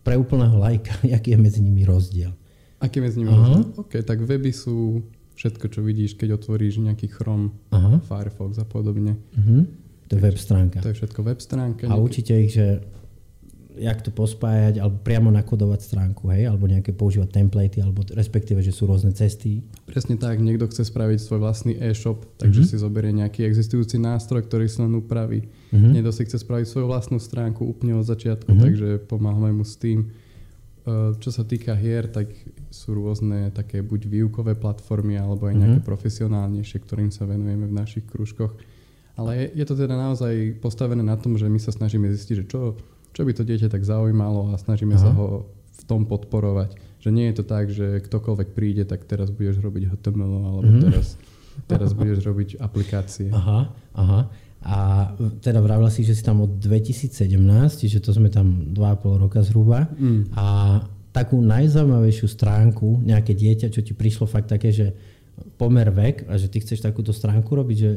pre 0.05 0.15
úplného 0.19 0.55
lajka, 0.59 0.95
aký 1.17 1.35
je 1.35 1.39
medzi 1.39 1.61
nimi 1.63 1.83
rozdiel? 1.87 2.31
Aký 2.79 3.01
je 3.01 3.03
medzi 3.03 3.17
nimi 3.23 3.33
uh-huh. 3.33 3.43
rozdiel? 3.43 3.67
OK, 3.81 3.93
tak 4.03 4.19
weby 4.23 4.51
sú 4.55 5.03
všetko, 5.35 5.67
čo 5.67 5.81
vidíš, 5.83 6.15
keď 6.15 6.39
otvoríš 6.39 6.79
nejaký 6.79 7.11
Chrome, 7.11 7.51
uh-huh. 7.75 7.99
Firefox 8.07 8.63
a 8.63 8.67
podobne. 8.67 9.19
Uh-huh. 9.35 9.67
To 10.11 10.13
je 10.15 10.21
web 10.21 10.39
stránka. 10.39 10.79
To 10.85 10.93
je 10.93 10.97
všetko 11.01 11.21
web 11.27 11.41
stránka. 11.41 11.91
A 11.91 11.99
učíte 11.99 12.37
ich, 12.37 12.55
že 12.55 12.85
jak 13.75 14.07
to 14.07 14.15
pospájať, 14.15 14.79
alebo 14.79 15.03
priamo 15.03 15.35
nakodovať 15.35 15.81
stránku, 15.83 16.31
hej, 16.31 16.47
alebo 16.47 16.71
nejaké 16.71 16.95
používať 16.95 17.43
templatey, 17.43 17.83
alebo 17.83 18.07
respektíve, 18.15 18.63
že 18.63 18.71
sú 18.71 18.87
rôzne 18.87 19.11
cesty. 19.11 19.67
Presne 19.85 20.15
tak, 20.15 20.39
niekto 20.39 20.71
chce 20.71 20.87
spraviť 20.87 21.19
svoj 21.19 21.43
vlastný 21.43 21.75
e-shop, 21.83 22.23
takže 22.39 22.65
mm-hmm. 22.65 22.79
si 22.79 22.85
zoberie 22.85 23.13
nejaký 23.13 23.43
existujúci 23.43 23.99
nástroj, 23.99 24.47
ktorý 24.47 24.71
sa 24.71 24.87
len 24.87 24.95
upraví. 24.95 25.51
Mm-hmm. 25.75 25.91
Niekto 25.91 26.11
si 26.15 26.23
chce 26.27 26.39
spraviť 26.43 26.67
svoju 26.71 26.87
vlastnú 26.87 27.19
stránku 27.19 27.67
úplne 27.67 27.99
od 27.99 28.07
začiatku, 28.07 28.47
mm-hmm. 28.47 28.65
takže 28.65 28.89
pomáhame 29.11 29.51
mu 29.51 29.67
s 29.67 29.75
tým. 29.75 30.07
E, 30.07 31.17
čo 31.19 31.31
sa 31.35 31.43
týka 31.43 31.75
hier, 31.75 32.07
tak 32.07 32.31
sú 32.71 32.95
rôzne 32.95 33.51
také 33.51 33.83
buď 33.83 34.07
výukové 34.07 34.55
platformy, 34.55 35.19
alebo 35.19 35.51
aj 35.51 35.55
nejaké 35.59 35.81
mm-hmm. 35.83 35.91
profesionálnejšie, 35.91 36.79
ktorým 36.79 37.11
sa 37.11 37.27
venujeme 37.27 37.67
v 37.67 37.75
našich 37.75 38.07
kružkoch 38.07 38.55
ale 39.15 39.37
je, 39.39 39.63
je 39.63 39.65
to 39.65 39.79
teda 39.79 39.95
naozaj 39.95 40.59
postavené 40.59 41.03
na 41.03 41.15
tom, 41.15 41.39
že 41.39 41.47
my 41.47 41.59
sa 41.63 41.71
snažíme 41.71 42.11
zistiť, 42.11 42.35
že 42.43 42.47
čo, 42.51 42.75
čo 43.15 43.23
by 43.23 43.33
to 43.33 43.47
dieťa 43.47 43.71
tak 43.71 43.87
zaujímalo 43.87 44.53
a 44.53 44.59
snažíme 44.59 44.99
Aha. 44.99 45.03
sa 45.03 45.11
ho 45.15 45.49
v 45.75 45.83
tom 45.87 46.05
podporovať. 46.05 46.75
Že 46.99 47.11
nie 47.15 47.27
je 47.31 47.35
to 47.39 47.45
tak, 47.47 47.71
že 47.71 48.03
ktokoľvek 48.03 48.49
príde, 48.53 48.83
tak 48.85 49.07
teraz 49.07 49.31
budeš 49.31 49.63
robiť 49.63 49.95
HTML 49.95 50.33
alebo 50.43 50.61
mm-hmm. 50.67 50.85
teraz, 50.91 51.07
teraz 51.71 51.91
budeš 51.95 52.27
robiť 52.27 52.59
aplikácie. 52.59 53.31
Aha, 53.31 53.71
aha. 53.95 54.21
A 54.65 54.77
teda 55.45 55.61
vravila 55.61 55.93
si, 55.93 56.09
že 56.09 56.17
si 56.17 56.25
tam 56.25 56.41
od 56.41 56.57
2017, 56.57 57.29
čiže 57.85 58.01
to 58.01 58.17
sme 58.17 58.33
tam 58.33 58.73
2,5 58.73 59.23
roka 59.23 59.45
zhruba. 59.45 59.93
Mm. 60.01 60.33
A 60.33 60.47
takú 61.13 61.39
najzaujímavejšiu 61.45 62.27
stránku, 62.27 63.05
nejaké 63.05 63.37
dieťa, 63.37 63.69
čo 63.69 63.85
ti 63.85 63.93
prišlo 63.93 64.25
fakt 64.25 64.49
také, 64.49 64.73
že 64.73 64.97
pomer 65.61 65.87
vek 65.93 66.27
a 66.27 66.41
že 66.41 66.49
ty 66.49 66.65
chceš 66.65 66.81
takúto 66.81 67.13
stránku 67.13 67.53
robiť, 67.53 67.77
že 67.77 67.91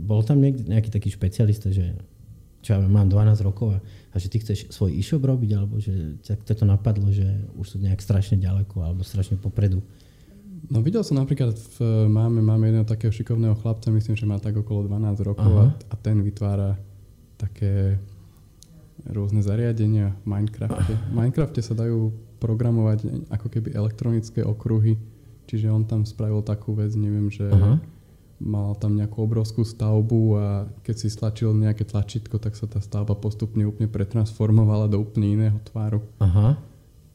bol 0.00 0.24
tam 0.24 0.40
niekde, 0.40 0.66
nejaký 0.66 0.90
taký 0.90 1.12
špecialista, 1.12 1.68
že 1.68 1.94
čo 2.64 2.74
ja 2.74 2.80
mám 2.80 3.06
12 3.12 3.44
rokov 3.44 3.76
a, 3.76 3.78
a 4.14 4.16
že 4.22 4.30
ty 4.30 4.38
chceš 4.38 4.70
svoj 4.70 4.94
e-shop 4.94 5.26
robiť, 5.26 5.50
alebo 5.58 5.82
že 5.82 6.22
ťa 6.22 6.54
to 6.54 6.64
napadlo, 6.64 7.10
že 7.10 7.26
už 7.58 7.66
sú 7.74 7.76
nejak 7.82 7.98
strašne 7.98 8.38
ďaleko 8.38 8.78
alebo 8.78 9.02
strašne 9.02 9.34
popredu. 9.34 9.82
No 10.70 10.80
videl 10.80 11.02
som 11.02 11.18
napríklad, 11.18 11.58
v, 11.76 12.08
máme, 12.08 12.40
máme 12.40 12.70
jedného 12.70 12.86
takého 12.88 13.12
šikovného 13.12 13.58
chlapca, 13.58 13.92
myslím, 13.92 14.16
že 14.16 14.24
má 14.24 14.40
tak 14.40 14.56
okolo 14.56 14.88
12 14.88 15.28
rokov 15.28 15.52
a, 15.60 15.66
a 15.74 15.94
ten 15.98 16.22
vytvára 16.24 16.78
také 17.36 18.00
rôzne 19.04 19.44
zariadenia 19.44 20.16
v 20.22 20.24
Minecrafte. 20.24 20.94
V 21.10 21.12
Minecrafte 21.12 21.60
sa 21.60 21.76
dajú 21.76 22.14
programovať 22.40 23.28
ako 23.28 23.46
keby 23.52 23.76
elektronické 23.76 24.40
okruhy, 24.40 24.96
Čiže 25.44 25.68
on 25.68 25.84
tam 25.84 26.08
spravil 26.08 26.40
takú 26.40 26.72
vec, 26.72 26.96
neviem, 26.96 27.28
že 27.28 27.44
uh-huh. 27.44 27.76
Mal 28.42 28.74
tam 28.74 28.98
nejakú 28.98 29.22
obrovskú 29.22 29.62
stavbu 29.62 30.20
a 30.36 30.46
keď 30.82 30.96
si 30.98 31.08
stlačil 31.10 31.54
nejaké 31.54 31.86
tlačítko, 31.86 32.42
tak 32.42 32.58
sa 32.58 32.66
tá 32.66 32.82
stavba 32.82 33.14
postupne 33.14 33.62
úplne 33.62 33.86
pretransformovala 33.86 34.90
do 34.90 34.98
úplne 34.98 35.38
iného 35.38 35.58
tváru. 35.70 36.02
Uh-huh. 36.18 36.58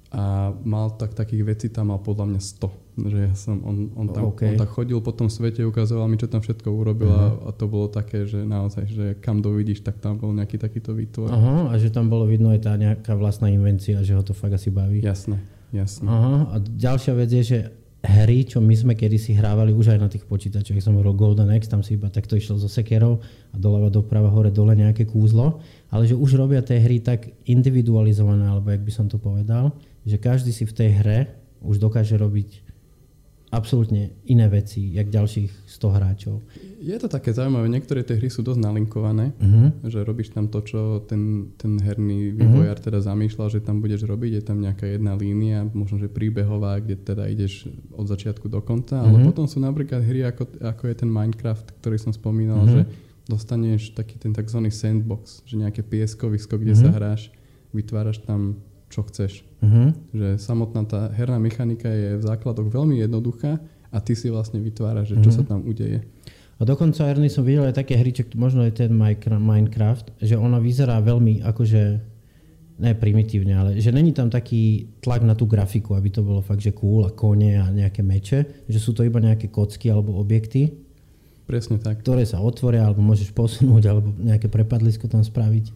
a 0.10 0.50
mal 0.66 0.90
tak, 0.98 1.14
takých 1.14 1.44
vecí 1.46 1.68
tam 1.70 1.94
mal 1.94 2.02
podľa 2.02 2.26
mňa 2.34 2.42
100. 2.42 2.72
Že 3.00 3.20
ja 3.32 3.34
som, 3.38 3.64
on, 3.64 3.94
on, 3.96 4.08
tam, 4.12 4.28
okay. 4.34 4.52
on 4.52 4.60
tak 4.60 4.74
chodil 4.76 5.00
po 5.00 5.16
tom 5.16 5.32
svete, 5.32 5.64
ukazoval 5.64 6.10
mi, 6.12 6.20
čo 6.20 6.28
tam 6.28 6.44
všetko 6.44 6.68
urobil 6.68 7.14
uh-huh. 7.14 7.48
a 7.48 7.50
to 7.56 7.70
bolo 7.70 7.88
také, 7.88 8.28
že 8.28 8.44
naozaj, 8.44 8.84
že 8.90 9.06
kam 9.24 9.40
dovidíš, 9.40 9.86
tak 9.86 10.02
tam 10.04 10.20
bol 10.20 10.36
nejaký 10.36 10.60
takýto 10.60 10.92
výtvor. 10.92 11.32
Aha, 11.32 11.58
a 11.72 11.74
že 11.80 11.94
tam 11.94 12.12
bolo 12.12 12.28
vidno 12.28 12.52
aj 12.52 12.60
tá 12.64 12.74
nejaká 12.76 13.16
vlastná 13.16 13.48
invencia, 13.48 14.04
že 14.04 14.16
ho 14.16 14.24
to 14.24 14.36
fakt 14.36 14.56
asi 14.56 14.68
baví. 14.68 15.00
Jasné, 15.00 15.40
jasné. 15.72 16.08
Aha, 16.12 16.52
a 16.52 16.56
ďalšia 16.60 17.14
vec 17.16 17.30
je, 17.32 17.44
že 17.44 17.60
hry, 18.00 18.48
čo 18.48 18.64
my 18.64 18.72
sme 18.72 18.94
kedysi 18.96 19.36
hrávali 19.36 19.76
už 19.76 19.92
aj 19.92 20.00
na 20.00 20.08
tých 20.08 20.24
počítačoch, 20.24 20.80
som 20.80 20.96
hovoril 20.96 21.20
Golden 21.20 21.52
X, 21.52 21.68
tam 21.68 21.84
si 21.84 22.00
iba 22.00 22.08
takto 22.08 22.40
išlo 22.40 22.56
zo 22.56 22.72
sekerov 22.72 23.20
a 23.52 23.56
doľava, 23.60 23.92
doprava, 23.92 24.32
hore, 24.32 24.56
dole 24.56 24.72
nejaké 24.72 25.04
kúzlo, 25.04 25.60
ale 25.92 26.08
že 26.08 26.16
už 26.16 26.40
robia 26.40 26.64
tie 26.64 26.80
hry 26.80 27.04
tak 27.04 27.28
individualizované, 27.44 28.48
alebo 28.48 28.72
jak 28.72 28.84
by 28.88 28.94
som 28.96 29.12
to 29.12 29.20
povedal, 29.20 29.76
že 30.08 30.16
každý 30.16 30.56
si 30.56 30.64
v 30.64 30.76
tej 30.76 30.90
hre 31.04 31.20
už 31.60 31.76
dokáže 31.84 32.16
robiť 32.16 32.69
absolútne 33.50 34.14
iné 34.30 34.46
veci, 34.46 34.94
jak 34.94 35.10
ďalších 35.10 35.66
100 35.66 35.96
hráčov. 35.98 36.36
Je 36.78 36.94
to 37.02 37.10
také 37.10 37.34
zaujímavé, 37.34 37.66
niektoré 37.66 38.06
tie 38.06 38.22
hry 38.22 38.30
sú 38.30 38.46
dosť 38.46 38.62
nalinkované, 38.62 39.34
uh-huh. 39.34 39.90
že 39.90 40.06
robíš 40.06 40.38
tam 40.38 40.54
to, 40.54 40.62
čo 40.62 41.02
ten, 41.10 41.52
ten 41.58 41.82
herný 41.82 42.38
vývojár 42.38 42.78
uh-huh. 42.78 42.88
teda 42.88 43.00
zamýšľal, 43.02 43.50
že 43.50 43.66
tam 43.66 43.82
budeš 43.82 44.06
robiť, 44.06 44.32
je 44.40 44.44
tam 44.46 44.62
nejaká 44.62 44.86
jedna 44.86 45.18
línia, 45.18 45.66
možno 45.74 45.98
že 45.98 46.14
príbehová, 46.14 46.78
kde 46.78 47.02
teda 47.02 47.26
ideš 47.26 47.68
od 47.90 48.06
začiatku 48.06 48.46
do 48.46 48.62
konca, 48.62 49.02
uh-huh. 49.02 49.10
ale 49.10 49.18
potom 49.26 49.50
sú 49.50 49.58
napríklad 49.58 50.06
hry 50.06 50.30
ako, 50.30 50.46
ako 50.62 50.84
je 50.86 50.96
ten 50.96 51.10
Minecraft, 51.10 51.74
ktorý 51.82 51.98
som 51.98 52.14
spomínal, 52.14 52.64
uh-huh. 52.64 52.86
že 52.86 52.92
dostaneš 53.26 53.98
taký 53.98 54.22
ten 54.22 54.34
tzv. 54.34 54.62
sandbox, 54.70 55.42
že 55.50 55.58
nejaké 55.58 55.82
pieskovisko, 55.82 56.62
kde 56.62 56.78
uh-huh. 56.78 56.86
sa 56.86 56.94
hráš, 56.94 57.34
vytváraš 57.74 58.22
tam 58.22 58.62
čo 58.90 59.06
chceš. 59.06 59.46
Uh-huh. 59.62 59.94
Že 60.12 60.42
samotná 60.42 60.84
tá 60.84 61.14
herná 61.14 61.38
mechanika 61.38 61.88
je 61.88 62.18
v 62.18 62.24
základoch 62.26 62.68
veľmi 62.68 62.98
jednoduchá 63.00 63.62
a 63.90 63.98
ty 64.02 64.18
si 64.18 64.34
vlastne 64.34 64.60
vytváraš, 64.60 65.14
že 65.14 65.18
čo 65.22 65.30
uh-huh. 65.30 65.38
sa 65.38 65.44
tam 65.46 65.66
udeje. 65.66 66.04
A 66.60 66.68
dokonca, 66.68 67.08
Erny, 67.08 67.32
som 67.32 67.48
videl 67.48 67.72
aj 67.72 67.80
také 67.80 67.96
hry, 67.96 68.12
čo 68.12 68.28
možno 68.36 68.68
aj 68.68 68.84
ten 68.84 68.92
Minecraft, 68.92 70.12
že 70.20 70.36
ona 70.36 70.60
vyzerá 70.60 71.00
veľmi 71.00 71.40
akože, 71.40 71.82
ne 72.84 72.92
primitívne, 73.00 73.56
ale 73.56 73.70
že 73.80 73.96
není 73.96 74.12
tam 74.12 74.28
taký 74.28 74.92
tlak 75.00 75.24
na 75.24 75.40
tú 75.40 75.48
grafiku, 75.48 75.96
aby 75.96 76.12
to 76.12 76.20
bolo 76.20 76.44
fakt, 76.44 76.60
že 76.60 76.76
cool 76.76 77.08
a 77.08 77.16
kone 77.16 77.56
a 77.56 77.72
nejaké 77.72 78.04
meče, 78.04 78.68
že 78.68 78.80
sú 78.80 78.92
to 78.92 79.08
iba 79.08 79.24
nejaké 79.24 79.48
kocky 79.48 79.88
alebo 79.88 80.20
objekty. 80.20 80.76
Presne 81.48 81.80
tak. 81.80 82.04
Ktoré 82.04 82.28
sa 82.28 82.44
otvoria, 82.44 82.84
alebo 82.84 83.08
môžeš 83.08 83.32
posunúť, 83.32 83.84
alebo 83.88 84.12
nejaké 84.20 84.52
prepadlisko 84.52 85.08
tam 85.08 85.24
spraviť. 85.24 85.72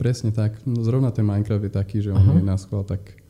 Presne 0.00 0.32
tak. 0.32 0.56
No, 0.64 0.80
zrovna 0.80 1.12
ten 1.12 1.28
Minecraft 1.28 1.68
je 1.68 1.72
taký, 1.76 2.00
že 2.00 2.16
on 2.16 2.24
Aha. 2.24 2.40
je 2.40 2.40
na 2.40 2.56
schvál 2.56 2.88
tak, 2.88 3.20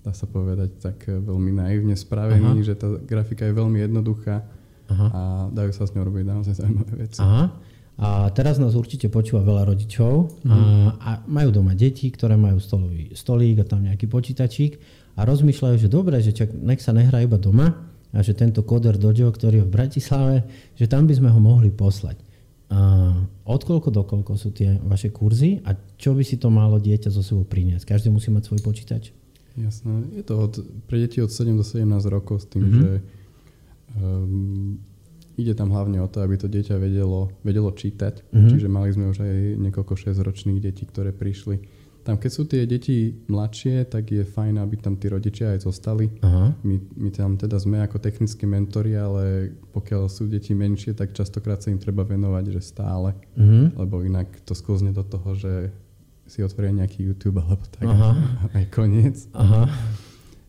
dá 0.00 0.16
sa 0.16 0.24
povedať, 0.24 0.72
tak 0.80 1.04
veľmi 1.04 1.52
naivne 1.52 1.92
spravený, 1.92 2.64
Aha. 2.64 2.64
že 2.64 2.72
tá 2.72 2.88
grafika 2.96 3.44
je 3.44 3.52
veľmi 3.52 3.84
jednoduchá 3.84 4.40
Aha. 4.88 5.06
a 5.12 5.20
dajú 5.52 5.76
sa 5.76 5.84
s 5.84 5.92
ňou 5.92 6.08
robiť 6.08 6.24
naozaj 6.24 6.64
zaujímavé 6.64 6.94
veci. 7.04 7.20
Aha. 7.20 7.52
A 7.94 8.26
teraz 8.34 8.58
nás 8.58 8.74
určite 8.74 9.06
počúva 9.06 9.44
veľa 9.44 9.68
rodičov 9.68 10.40
mhm. 10.42 10.50
a, 10.50 10.60
a 10.96 11.10
majú 11.28 11.60
doma 11.60 11.76
deti, 11.76 12.08
ktoré 12.08 12.40
majú 12.40 12.56
stolový 12.56 13.12
stolík 13.12 13.60
a 13.60 13.68
tam 13.68 13.84
nejaký 13.84 14.08
počítačík 14.08 14.80
a 15.14 15.28
rozmýšľajú, 15.28 15.76
že 15.76 15.92
dobre, 15.92 16.18
že 16.24 16.32
čak, 16.34 16.50
nech 16.56 16.82
sa 16.82 16.90
nehrá 16.90 17.20
iba 17.22 17.36
doma 17.38 17.70
a 18.14 18.18
že 18.22 18.34
tento 18.34 18.64
koder 18.64 18.98
Dojo, 18.98 19.30
ktorý 19.30 19.62
je 19.62 19.66
v 19.66 19.74
Bratislave, 19.74 20.36
že 20.74 20.86
tam 20.88 21.06
by 21.06 21.14
sme 21.14 21.28
ho 21.30 21.38
mohli 21.38 21.70
poslať. 21.70 22.18
Uh, 22.64 23.28
od 23.44 23.60
koľko 23.60 23.92
do 23.92 24.02
koľko 24.08 24.40
sú 24.40 24.48
tie 24.50 24.80
vaše 24.88 25.12
kurzy 25.12 25.60
a 25.68 25.76
čo 26.00 26.16
by 26.16 26.24
si 26.24 26.40
to 26.40 26.48
malo 26.48 26.80
dieťa 26.80 27.12
zo 27.12 27.20
sebou 27.20 27.44
priniesť? 27.44 27.92
Každý 27.92 28.08
musí 28.08 28.32
mať 28.32 28.48
svoj 28.48 28.60
počítač? 28.64 29.12
Jasné. 29.54 30.10
Je 30.16 30.24
to 30.26 30.34
od, 30.40 30.54
pre 30.90 30.98
deti 30.98 31.22
od 31.22 31.30
7 31.30 31.54
do 31.54 31.62
17 31.62 31.86
rokov 32.10 32.42
s 32.42 32.46
tým, 32.50 32.64
mm-hmm. 32.66 32.80
že 32.80 32.90
um, 34.00 34.80
ide 35.38 35.54
tam 35.54 35.70
hlavne 35.70 36.02
o 36.02 36.08
to, 36.10 36.24
aby 36.24 36.34
to 36.34 36.50
dieťa 36.50 36.74
vedelo, 36.80 37.30
vedelo 37.46 37.70
čítať. 37.70 38.32
Mm-hmm. 38.32 38.50
Čiže 38.50 38.68
mali 38.72 38.88
sme 38.90 39.12
už 39.14 39.22
aj 39.22 39.38
niekoľko 39.60 39.94
6-ročných 39.94 40.58
detí, 40.58 40.88
ktoré 40.88 41.14
prišli 41.14 41.62
tam, 42.04 42.20
keď 42.20 42.30
sú 42.30 42.44
tie 42.44 42.68
deti 42.68 43.16
mladšie, 43.32 43.88
tak 43.88 44.12
je 44.12 44.28
fajn, 44.28 44.60
aby 44.60 44.76
tam 44.76 45.00
tí 45.00 45.08
rodičia 45.08 45.56
aj 45.56 45.64
zostali. 45.64 46.12
Aha. 46.20 46.52
My, 46.60 46.76
my 47.00 47.08
tam 47.08 47.40
teda 47.40 47.56
sme 47.56 47.80
ako 47.80 47.96
technickí 47.96 48.44
mentori, 48.44 48.92
ale 48.92 49.56
pokiaľ 49.72 50.12
sú 50.12 50.28
deti 50.28 50.52
menšie, 50.52 50.92
tak 50.92 51.16
častokrát 51.16 51.64
sa 51.64 51.72
im 51.72 51.80
treba 51.80 52.04
venovať, 52.04 52.44
že 52.52 52.60
stále. 52.60 53.16
Uh-huh. 53.40 53.72
Lebo 53.72 54.04
inak 54.04 54.28
to 54.44 54.52
sklzne 54.52 54.92
do 54.92 55.00
toho, 55.00 55.32
že 55.32 55.72
si 56.28 56.44
otvoria 56.44 56.76
nejaký 56.76 57.08
YouTube 57.08 57.40
alebo 57.40 57.64
tak. 57.72 57.88
Aha. 57.88 58.12
Aj 58.60 58.64
koniec. 58.68 59.24
Aha. 59.32 59.64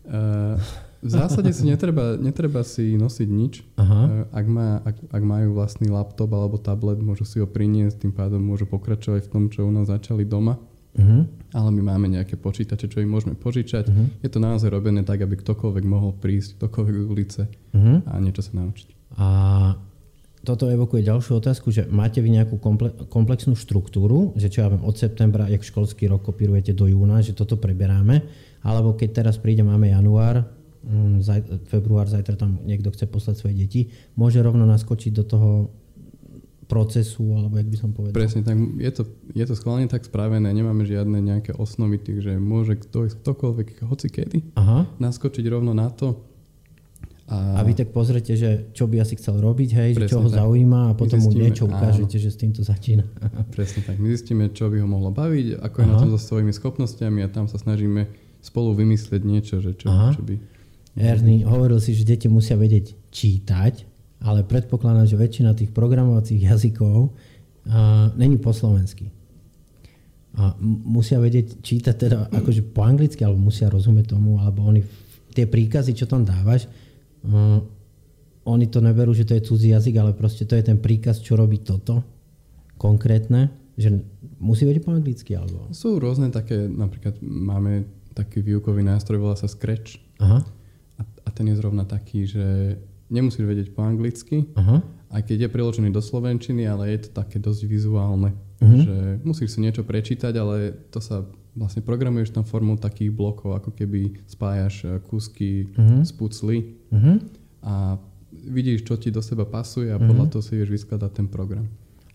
Uh, 0.06 0.60
v 1.00 1.10
zásade 1.10 1.56
si 1.56 1.64
netreba, 1.64 2.20
netreba 2.20 2.68
si 2.68 3.00
nosiť 3.00 3.30
nič. 3.32 3.64
Aha. 3.80 4.02
Uh, 4.04 4.24
ak, 4.36 4.46
má, 4.52 4.84
ak, 4.84 4.96
ak 5.08 5.24
majú 5.24 5.56
vlastný 5.56 5.88
laptop 5.88 6.36
alebo 6.36 6.60
tablet, 6.60 7.00
môžu 7.00 7.24
si 7.24 7.40
ho 7.40 7.48
priniesť, 7.48 8.04
tým 8.04 8.12
pádom 8.12 8.44
môžu 8.44 8.68
pokračovať 8.68 9.24
v 9.24 9.32
tom, 9.32 9.44
čo 9.48 9.64
u 9.64 9.72
nás 9.72 9.88
začali 9.88 10.28
doma. 10.28 10.60
Uh-huh. 10.96 11.28
Ale 11.52 11.70
my 11.76 11.82
máme 11.96 12.08
nejaké 12.08 12.40
počítače, 12.40 12.88
čo 12.88 13.04
im 13.04 13.12
môžeme 13.12 13.36
požičať. 13.36 13.92
Uh-huh. 13.92 14.08
Je 14.24 14.30
to 14.32 14.40
naozaj 14.40 14.72
robené 14.72 15.04
tak, 15.04 15.24
aby 15.24 15.36
ktokoľvek 15.36 15.84
mohol 15.84 16.16
prísť, 16.16 16.60
ktokoľvek 16.60 16.96
z 16.96 17.08
ulice 17.08 17.42
uh-huh. 17.48 18.04
a 18.08 18.14
niečo 18.24 18.44
sa 18.44 18.56
naučiť. 18.56 18.88
A 19.20 19.28
toto 20.46 20.70
evokuje 20.70 21.02
ďalšiu 21.02 21.42
otázku, 21.42 21.74
že 21.74 21.90
máte 21.90 22.22
vy 22.22 22.30
nejakú 22.38 22.62
komple- 22.62 22.94
komplexnú 23.10 23.58
štruktúru, 23.58 24.38
že 24.38 24.48
čo 24.54 24.62
ja 24.62 24.70
viem, 24.70 24.86
od 24.86 24.94
septembra, 24.94 25.50
jak 25.50 25.66
školský 25.66 26.06
rok 26.06 26.22
kopírujete 26.22 26.72
do 26.78 26.86
júna, 26.86 27.20
že 27.26 27.34
toto 27.34 27.58
preberáme, 27.58 28.22
alebo 28.62 28.94
keď 28.94 29.26
teraz 29.26 29.36
príde, 29.42 29.66
máme 29.66 29.90
január, 29.90 30.46
mm, 30.86 31.26
zaj- 31.26 31.50
február, 31.66 32.06
zajtra 32.06 32.38
tam 32.38 32.62
niekto 32.62 32.94
chce 32.94 33.10
poslať 33.10 33.36
svoje 33.42 33.56
deti, 33.58 33.82
môže 34.14 34.38
rovno 34.46 34.70
naskočiť 34.70 35.12
do 35.18 35.24
toho 35.26 35.50
procesu, 36.66 37.38
alebo 37.38 37.62
jak 37.62 37.70
by 37.70 37.78
som 37.78 37.90
povedal. 37.94 38.18
Presne, 38.18 38.42
tak 38.42 38.58
je 38.58 38.92
to, 38.92 39.04
je 39.38 39.46
to 39.46 39.54
schválne 39.54 39.86
tak 39.86 40.02
spravené, 40.06 40.50
nemáme 40.50 40.82
žiadne 40.82 41.22
nejaké 41.22 41.54
osnovy, 41.54 42.02
takže 42.02 42.42
môže 42.42 42.82
kto, 42.82 43.14
ktokoľvek, 43.22 43.86
hoci 43.86 44.08
kedy, 44.10 44.40
Aha. 44.58 44.90
naskočiť 44.98 45.46
rovno 45.46 45.78
na 45.78 45.94
to. 45.94 46.18
A... 47.26 47.58
a 47.58 47.66
vy 47.66 47.74
tak 47.74 47.90
pozrete, 47.90 48.38
že 48.38 48.70
čo 48.78 48.86
by 48.86 49.02
asi 49.02 49.18
chcel 49.18 49.42
robiť, 49.42 49.70
hej, 49.74 49.90
že 49.98 50.14
čo 50.14 50.22
ho 50.22 50.30
tak. 50.30 50.46
zaujíma 50.46 50.94
a 50.94 50.98
potom 50.98 51.18
zistíme, 51.18 51.34
mu 51.34 51.46
niečo 51.50 51.66
ukážete, 51.66 52.22
áno. 52.22 52.24
že 52.26 52.30
s 52.30 52.38
týmto 52.38 52.62
začína. 52.62 53.06
Presne 53.58 53.82
tak, 53.82 53.98
my 53.98 54.14
zistíme, 54.14 54.54
čo 54.54 54.70
by 54.70 54.78
ho 54.82 54.88
mohlo 54.90 55.10
baviť, 55.10 55.58
ako 55.58 55.78
Aha. 55.78 55.82
je 55.82 55.88
na 55.90 55.96
tom 55.98 56.10
so 56.14 56.20
svojimi 56.22 56.54
schopnosťami 56.54 57.26
a 57.26 57.28
tam 57.30 57.50
sa 57.50 57.58
snažíme 57.58 58.06
spolu 58.46 58.78
vymyslieť 58.78 59.22
niečo, 59.26 59.58
že 59.58 59.74
čo, 59.74 59.90
čo 59.90 60.22
by... 60.22 60.38
Ernie, 60.96 61.44
hovoril 61.44 61.82
si, 61.82 61.98
že 61.98 62.06
deti 62.06 62.30
musia 62.30 62.56
vedieť 62.56 62.94
čítať, 63.10 63.95
ale 64.26 64.42
predpokladám, 64.42 65.06
že 65.06 65.22
väčšina 65.22 65.54
tých 65.54 65.70
programovacích 65.70 66.42
jazykov 66.50 67.14
uh, 67.14 68.10
není 68.18 68.42
po 68.42 68.50
slovensky. 68.50 69.14
A 70.36 70.52
musia 70.60 71.22
vedieť 71.22 71.64
čítať 71.64 71.96
teda 71.96 72.20
akože 72.28 72.76
po 72.76 72.84
anglicky, 72.84 73.24
alebo 73.24 73.48
musia 73.48 73.72
rozumieť 73.72 74.18
tomu, 74.18 74.36
alebo 74.42 74.68
oni 74.68 74.84
tie 75.32 75.48
príkazy, 75.48 75.96
čo 75.96 76.10
tam 76.10 76.28
dávaš, 76.28 76.68
uh, 77.24 77.62
oni 78.46 78.66
to 78.68 78.82
neberú, 78.82 79.14
že 79.14 79.26
to 79.26 79.38
je 79.38 79.46
cudzí 79.46 79.72
jazyk, 79.72 79.96
ale 79.98 80.12
proste 80.14 80.44
to 80.46 80.58
je 80.58 80.66
ten 80.66 80.78
príkaz, 80.78 81.22
čo 81.22 81.38
robí 81.38 81.62
toto 81.64 82.04
konkrétne, 82.78 83.50
že 83.80 84.04
musí 84.38 84.68
vedieť 84.68 84.84
po 84.86 84.94
anglicky, 84.94 85.32
alebo... 85.34 85.72
Sú 85.72 85.98
rôzne 85.98 86.30
také, 86.30 86.68
napríklad 86.68 87.18
máme 87.24 87.88
taký 88.14 88.44
výukový 88.46 88.84
nástroj, 88.84 89.20
volá 89.20 89.36
sa 89.36 89.50
Scratch. 89.50 89.98
Aha. 90.20 90.44
A, 90.96 91.02
a 91.02 91.30
ten 91.32 91.50
je 91.52 91.60
zrovna 91.60 91.84
taký, 91.84 92.28
že 92.30 92.78
nemusíš 93.10 93.46
vedieť 93.46 93.68
po 93.74 93.86
anglicky, 93.86 94.50
uh-huh. 94.50 94.82
aj 95.14 95.22
keď 95.26 95.48
je 95.48 95.54
preložený 95.54 95.90
do 95.94 96.02
slovenčiny, 96.02 96.66
ale 96.66 96.94
je 96.96 97.08
to 97.08 97.10
také 97.14 97.38
dosť 97.38 97.62
vizuálne. 97.70 98.34
Uh-huh. 98.62 98.82
Že 98.82 98.96
musíš 99.22 99.56
si 99.56 99.60
niečo 99.62 99.86
prečítať, 99.86 100.34
ale 100.36 100.74
to 100.90 100.98
sa 100.98 101.26
vlastne 101.56 101.86
programuješ 101.86 102.36
tam 102.36 102.44
formou 102.44 102.76
takých 102.76 103.16
blokov, 103.16 103.56
ako 103.56 103.72
keby 103.72 104.28
spájaš 104.28 104.76
eh, 104.86 105.00
kúsky 105.06 105.72
uh-huh. 105.72 106.04
z 106.04 106.12
pucly 106.18 106.58
uh-huh. 106.92 107.18
a 107.64 107.98
vidíš, 108.32 108.84
čo 108.84 109.00
ti 109.00 109.10
do 109.10 109.24
seba 109.24 109.48
pasuje 109.48 109.90
a 109.90 109.98
podľa 109.98 110.28
uh-huh. 110.28 110.34
toho 110.36 110.44
si 110.44 110.60
vieš 110.60 110.84
vyskladať 110.84 111.12
ten 111.24 111.28
program. 111.32 111.66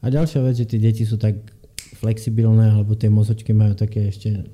A 0.00 0.08
ďalšia 0.08 0.40
vec, 0.44 0.56
že 0.56 0.68
tie 0.68 0.80
deti 0.80 1.04
sú 1.04 1.20
tak 1.20 1.36
flexibilné, 2.00 2.72
alebo 2.72 2.96
tie 2.96 3.12
mozočky 3.12 3.52
majú 3.52 3.76
také 3.76 4.08
ešte 4.08 4.48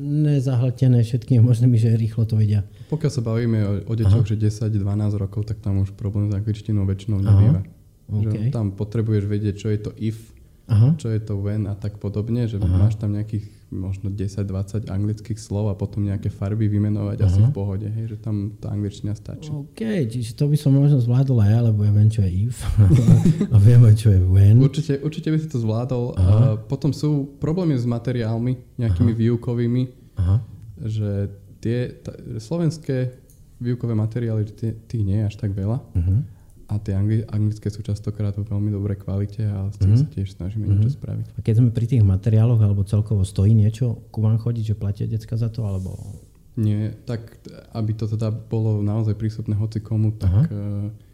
nezahltené 0.00 1.04
všetkými 1.04 1.40
možnými, 1.44 1.76
že 1.76 1.96
rýchlo 1.96 2.24
to 2.24 2.40
vedia. 2.40 2.64
Pokiaľ 2.86 3.10
sa 3.10 3.22
bavíme 3.22 3.58
o, 3.62 3.72
o 3.90 3.94
deťoch, 3.98 4.26
že 4.26 4.38
10-12 4.38 4.78
rokov, 5.18 5.46
tak 5.46 5.58
tam 5.58 5.82
už 5.82 5.94
problém 5.98 6.30
s 6.30 6.34
angličtinou 6.34 6.86
väčšinou 6.86 7.18
nebýva. 7.18 7.62
Okay. 8.06 8.22
Že 8.22 8.54
tam 8.54 8.70
potrebuješ 8.78 9.24
vedieť, 9.26 9.54
čo 9.58 9.68
je 9.74 9.78
to 9.82 9.90
if, 9.98 10.30
Aha. 10.70 10.94
čo 10.98 11.10
je 11.10 11.18
to 11.22 11.38
when 11.38 11.66
a 11.66 11.74
tak 11.74 11.98
podobne, 11.98 12.46
že 12.46 12.58
Aha. 12.58 12.66
máš 12.66 12.98
tam 12.98 13.14
nejakých 13.14 13.50
možno 13.66 14.14
10-20 14.14 14.86
anglických 14.86 15.38
slov 15.42 15.70
a 15.70 15.74
potom 15.74 16.06
nejaké 16.06 16.30
farby 16.30 16.70
vymenovať 16.70 17.18
Aha. 17.18 17.26
asi 17.26 17.40
v 17.42 17.50
pohode, 17.50 17.86
hej, 17.90 18.14
že 18.14 18.16
tam 18.22 18.54
tá 18.62 18.70
angličtina 18.70 19.18
stačí. 19.18 19.50
OK, 19.50 20.06
čiže 20.06 20.38
to 20.38 20.46
by 20.46 20.54
som 20.54 20.74
možno 20.74 21.02
zvládol 21.02 21.42
aj 21.42 21.50
ja, 21.50 21.60
lebo 21.66 21.82
ja 21.82 21.90
viem, 21.90 22.10
čo 22.10 22.22
je 22.22 22.30
if 22.46 22.62
a 23.54 23.56
viem 23.58 23.82
aj, 23.82 23.94
čo 23.98 24.08
je 24.14 24.20
when. 24.22 24.62
Určite, 24.62 25.02
určite 25.02 25.28
by 25.34 25.38
si 25.42 25.48
to 25.50 25.58
zvládol. 25.58 26.14
Aha. 26.14 26.62
potom 26.62 26.94
sú 26.94 27.26
problémy 27.42 27.74
s 27.74 27.86
materiálmi, 27.86 28.78
nejakými 28.78 29.12
Aha. 29.14 29.18
výukovými, 29.18 29.82
Aha. 30.18 30.36
že 30.86 31.30
tie 31.66 31.78
t- 31.98 32.38
slovenské 32.38 33.10
výukové 33.58 33.98
materiály, 33.98 34.46
tých 34.86 35.02
nie 35.02 35.18
je 35.18 35.26
až 35.26 35.34
tak 35.34 35.50
veľa. 35.50 35.82
Uh-huh. 35.82 36.22
A 36.70 36.78
tie 36.78 36.94
angli- 36.94 37.26
anglické 37.26 37.66
sú 37.70 37.82
častokrát 37.82 38.34
vo 38.38 38.46
veľmi 38.46 38.70
dobrej 38.70 39.02
kvalite 39.02 39.42
a 39.42 39.66
s 39.70 39.78
tým 39.82 39.98
uh-huh. 39.98 40.06
sa 40.06 40.14
tiež 40.14 40.28
snažíme 40.38 40.70
uh-huh. 40.70 40.78
niečo 40.78 40.94
spraviť. 40.94 41.26
A 41.34 41.40
keď 41.42 41.54
sme 41.58 41.70
pri 41.74 41.86
tých 41.90 42.06
materiáloch, 42.06 42.62
alebo 42.62 42.86
celkovo 42.86 43.26
stojí 43.26 43.50
niečo 43.50 44.06
ku 44.14 44.22
vám 44.22 44.38
chodiť, 44.38 44.74
že 44.74 44.78
platia 44.78 45.10
decka 45.10 45.34
za 45.34 45.50
to, 45.50 45.66
alebo... 45.66 45.98
Nie, 46.56 46.94
tak 47.04 47.36
aby 47.76 47.92
to 47.92 48.08
teda 48.08 48.32
bolo 48.32 48.80
naozaj 48.80 49.12
prístupné 49.18 49.52
hoci 49.58 49.82
komu, 49.82 50.14
tak 50.14 50.46
uh-huh 50.46 51.05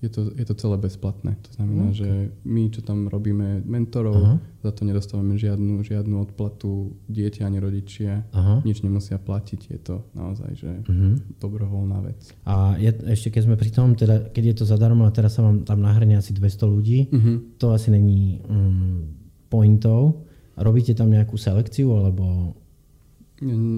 je 0.00 0.08
to, 0.08 0.32
je 0.32 0.44
to 0.48 0.54
celé 0.56 0.80
bezplatné. 0.80 1.36
To 1.36 1.50
znamená, 1.60 1.92
okay. 1.92 1.98
že 2.00 2.08
my, 2.48 2.62
čo 2.72 2.80
tam 2.80 3.12
robíme 3.12 3.60
mentorov, 3.68 4.16
Aha. 4.16 4.36
za 4.64 4.72
to 4.72 4.88
nedostávame 4.88 5.36
žiadnu, 5.36 5.84
žiadnu 5.84 6.16
odplatu, 6.24 6.96
dieťa 7.12 7.44
ani 7.44 7.60
rodičia, 7.60 8.24
Aha. 8.32 8.64
nič 8.64 8.80
nemusia 8.80 9.20
platiť. 9.20 9.60
Je 9.68 9.80
to 9.80 10.00
naozaj 10.16 10.56
že 10.56 10.72
uh-huh. 10.88 11.20
dobrovoľná 11.36 12.00
vec. 12.00 12.20
A 12.48 12.80
je, 12.80 12.96
ešte 13.12 13.28
keď 13.28 13.42
sme 13.44 13.56
pri 13.60 13.70
tom, 13.76 13.92
teda, 13.92 14.32
keď 14.32 14.44
je 14.52 14.54
to 14.56 14.64
zadarmo 14.64 15.04
a 15.04 15.12
teraz 15.12 15.36
sa 15.36 15.44
vám 15.44 15.68
tam 15.68 15.84
nahrne 15.84 16.16
asi 16.16 16.32
200 16.32 16.64
ľudí, 16.64 16.98
uh-huh. 17.12 17.60
to 17.60 17.76
asi 17.76 17.92
není 17.92 18.40
um, 18.48 19.04
pointov. 19.52 20.24
Robíte 20.56 20.96
tam 20.96 21.12
nejakú 21.12 21.36
selekciu, 21.36 21.92
alebo 21.92 22.56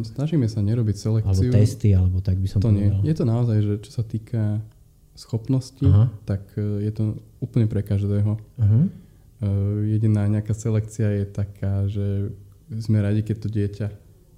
Snažíme 0.03 0.51
sa 0.51 0.59
nerobiť 0.59 0.97
selekciu. 0.99 1.31
Alebo 1.31 1.55
testy, 1.55 1.95
alebo 1.95 2.19
tak 2.19 2.35
by 2.43 2.51
som 2.51 2.59
to 2.59 2.75
povedal. 2.75 2.99
Nie. 2.99 3.07
Je 3.07 3.15
to 3.15 3.23
naozaj, 3.23 3.59
že 3.63 3.75
čo 3.87 3.91
sa 3.95 4.03
týka 4.03 4.59
schopnosti, 5.15 5.85
Aha. 5.85 6.09
tak 6.25 6.43
e, 6.57 6.89
je 6.89 6.93
to 6.93 7.05
úplne 7.39 7.69
pre 7.69 7.85
každého. 7.85 8.41
Aha. 8.59 8.81
E, 8.85 8.89
jediná 9.97 10.25
nejaká 10.29 10.57
selekcia 10.57 11.23
je 11.23 11.25
taká, 11.29 11.87
že 11.89 12.33
sme 12.81 13.05
radi, 13.05 13.21
keď 13.21 13.37
to 13.37 13.49
dieťa 13.53 13.89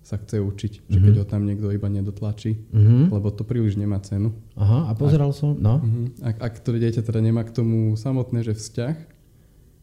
sa 0.04 0.20
chce 0.20 0.36
učiť, 0.36 0.72
že 0.84 0.98
keď 1.00 1.14
mhm. 1.16 1.20
ho 1.20 1.24
tam 1.24 1.42
niekto 1.48 1.72
iba 1.72 1.88
nedotlačí, 1.88 2.60
uh-huh. 2.68 3.08
lebo 3.08 3.32
to 3.32 3.40
príliš 3.40 3.80
nemá 3.80 3.96
cenu. 4.04 4.36
Aha, 4.52 4.92
a 4.92 4.92
pozeral 4.92 5.32
ak, 5.32 5.38
som, 5.40 5.56
no. 5.56 5.80
Uh-huh. 5.80 6.12
Ak, 6.20 6.36
ak 6.44 6.54
to 6.60 6.76
dieťa 6.76 7.00
teda 7.00 7.24
nemá 7.24 7.40
k 7.40 7.56
tomu 7.56 7.96
samotné, 7.96 8.44
že 8.44 8.52
vzťah, 8.52 8.96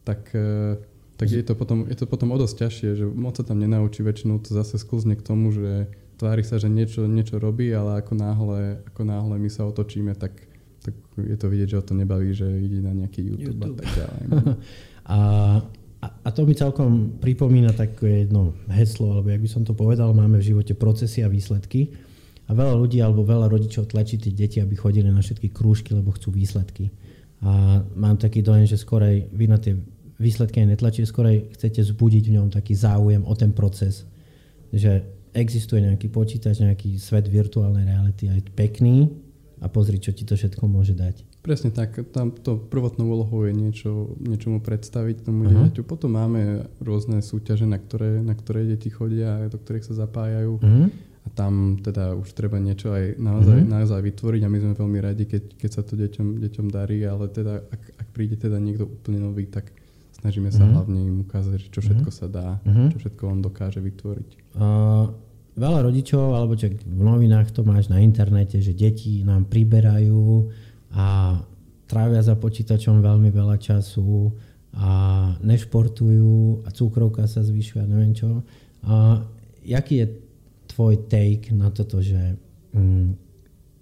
tak, 0.05 0.29
e, 0.37 0.77
tak 1.17 1.25
je, 1.25 1.41
to 1.41 1.57
potom, 1.57 1.89
je 1.89 1.97
to 1.97 2.05
potom 2.05 2.29
o 2.29 2.37
dosť 2.37 2.53
ťažšie, 2.53 2.89
že 3.01 3.05
moc 3.09 3.33
sa 3.33 3.41
tam 3.41 3.57
nenaučí, 3.57 4.05
väčšinou 4.05 4.37
to 4.45 4.53
zase 4.53 4.77
sklzne 4.77 5.17
k 5.17 5.25
tomu, 5.25 5.49
že 5.57 5.89
tvári 6.21 6.45
sa, 6.45 6.61
že 6.61 6.69
niečo, 6.69 7.09
niečo 7.09 7.41
robí, 7.41 7.73
ale 7.73 8.05
ako 8.05 8.13
náhle, 8.13 8.85
ako 8.93 9.01
náhle 9.01 9.41
my 9.41 9.49
sa 9.49 9.65
otočíme, 9.65 10.13
tak 10.13 10.37
tak 10.81 10.93
je 11.17 11.37
to 11.37 11.47
vidieť, 11.47 11.67
že 11.69 11.77
ho 11.77 11.85
to 11.85 11.93
nebaví, 11.93 12.33
že 12.33 12.45
ide 12.45 12.81
na 12.81 12.93
nejaký 12.97 13.21
YouTube, 13.21 13.61
YouTube. 13.61 13.77
a 13.77 13.81
tak 13.81 13.89
ďalej. 13.95 14.23
A, 15.01 15.17
a, 16.01 16.07
a 16.07 16.29
to 16.29 16.45
mi 16.45 16.53
celkom 16.53 17.17
pripomína 17.17 17.73
také 17.73 18.23
jedno 18.23 18.53
heslo, 18.69 19.17
alebo 19.17 19.33
jak 19.33 19.41
by 19.41 19.49
som 19.49 19.65
to 19.65 19.73
povedal, 19.73 20.13
máme 20.13 20.37
v 20.37 20.53
živote 20.53 20.77
procesy 20.77 21.25
a 21.25 21.27
výsledky. 21.27 21.89
A 22.47 22.53
veľa 22.53 22.77
ľudí 22.77 23.01
alebo 23.01 23.25
veľa 23.25 23.49
rodičov 23.49 23.89
tlačí 23.89 24.21
tie 24.21 24.29
deti, 24.29 24.61
aby 24.61 24.77
chodili 24.77 25.09
na 25.09 25.19
všetky 25.19 25.49
krúžky, 25.49 25.97
lebo 25.97 26.13
chcú 26.13 26.31
výsledky. 26.31 26.93
A 27.41 27.81
mám 27.97 28.21
taký 28.21 28.45
dojem, 28.45 28.69
že 28.69 28.77
skorej 28.77 29.25
vy 29.33 29.45
na 29.49 29.57
tie 29.57 29.73
výsledky 30.21 30.61
aj 30.61 30.77
netlačíte, 30.77 31.09
skorej 31.09 31.49
chcete 31.57 31.81
zbudiť 31.81 32.29
v 32.29 32.33
ňom 32.37 32.47
taký 32.53 32.77
záujem 32.77 33.25
o 33.25 33.33
ten 33.33 33.49
proces. 33.49 34.05
Že 34.69 35.01
existuje 35.33 35.81
nejaký 35.81 36.13
počítač, 36.13 36.61
nejaký 36.61 37.01
svet 37.01 37.25
virtuálnej 37.25 37.89
reality 37.89 38.29
aj 38.29 38.53
pekný, 38.53 39.09
a 39.61 39.69
pozri, 39.69 40.01
čo 40.01 40.09
ti 40.09 40.25
to 40.25 40.33
všetko 40.33 40.65
môže 40.65 40.97
dať. 40.97 41.21
Presne 41.45 41.69
tak. 41.69 41.93
Tam 42.09 42.33
to 42.33 42.57
prvotnou 42.57 43.13
úlohou 43.13 43.45
je 43.45 43.53
niečo, 43.53 44.17
niečo 44.17 44.49
mu 44.49 44.57
predstaviť 44.57 45.29
tomu 45.29 45.45
uh-huh. 45.45 45.69
dieťaťu. 45.69 45.85
Potom 45.85 46.17
máme 46.17 46.65
rôzne 46.81 47.21
súťaže, 47.21 47.69
na 47.69 47.77
ktoré, 47.77 48.25
na 48.25 48.33
ktoré 48.33 48.65
deti 48.65 48.89
chodia, 48.89 49.45
do 49.45 49.61
ktorých 49.61 49.85
sa 49.85 49.93
zapájajú. 49.93 50.57
Uh-huh. 50.57 50.89
A 51.21 51.27
tam 51.37 51.77
teda 51.77 52.17
už 52.17 52.33
treba 52.33 52.57
niečo 52.57 52.89
aj 52.89 53.21
naozaj, 53.21 53.57
uh-huh. 53.61 53.69
naozaj 53.69 54.01
vytvoriť 54.01 54.41
a 54.41 54.49
my 54.49 54.57
sme 54.57 54.73
veľmi 54.73 54.99
radi, 55.05 55.23
keď, 55.29 55.43
keď 55.53 55.69
sa 55.69 55.81
to 55.85 55.93
deťom, 55.93 56.41
deťom 56.41 56.67
darí, 56.73 57.05
ale 57.05 57.29
teda 57.29 57.61
ak, 57.61 57.81
ak 58.01 58.07
príde 58.17 58.41
teda 58.41 58.57
niekto 58.57 58.89
úplne 58.89 59.21
nový, 59.21 59.45
tak 59.45 59.69
snažíme 60.17 60.49
sa 60.49 60.65
uh-huh. 60.65 60.81
hlavne 60.81 61.05
im 61.05 61.21
ukázať, 61.21 61.69
čo 61.69 61.85
všetko 61.85 62.09
uh-huh. 62.09 62.21
sa 62.21 62.25
dá, 62.25 62.57
uh-huh. 62.65 62.97
čo 62.97 62.97
všetko 62.97 63.23
on 63.29 63.45
dokáže 63.45 63.77
vytvoriť. 63.77 64.29
Uh 64.57 65.30
veľa 65.55 65.79
rodičov, 65.83 66.35
alebo 66.35 66.55
v 66.55 67.01
novinách 67.01 67.51
to 67.51 67.67
máš 67.67 67.91
na 67.91 67.99
internete, 67.99 68.59
že 68.63 68.71
deti 68.71 69.23
nám 69.27 69.51
priberajú 69.51 70.47
a 70.95 71.37
trávia 71.87 72.23
za 72.23 72.39
počítačom 72.39 73.03
veľmi 73.03 73.27
veľa 73.35 73.59
času 73.59 74.31
a 74.71 74.91
nešportujú 75.43 76.63
a 76.63 76.71
cukrovka 76.71 77.27
sa 77.27 77.43
zvyšuje 77.43 77.83
a 77.83 77.91
neviem 77.91 78.15
čo. 78.15 78.39
A 78.87 79.19
jaký 79.67 80.03
je 80.03 80.07
tvoj 80.71 80.95
take 81.11 81.51
na 81.51 81.67
toto, 81.67 81.99
že 81.99 82.39
mm, 82.71 83.07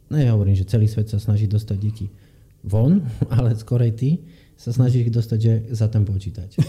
no 0.10 0.16
ja 0.18 0.34
hovorím, 0.34 0.58
že 0.58 0.66
celý 0.66 0.90
svet 0.90 1.14
sa 1.14 1.22
snaží 1.22 1.46
dostať 1.46 1.78
deti 1.78 2.10
von, 2.66 3.06
ale 3.36 3.54
skorej 3.54 3.94
ty 3.94 4.10
sa 4.60 4.76
snažíš 4.76 5.08
ich 5.08 5.14
dostať 5.14 5.40
že 5.40 5.54
za 5.72 5.88
ten 5.88 6.04
počítač. 6.04 6.58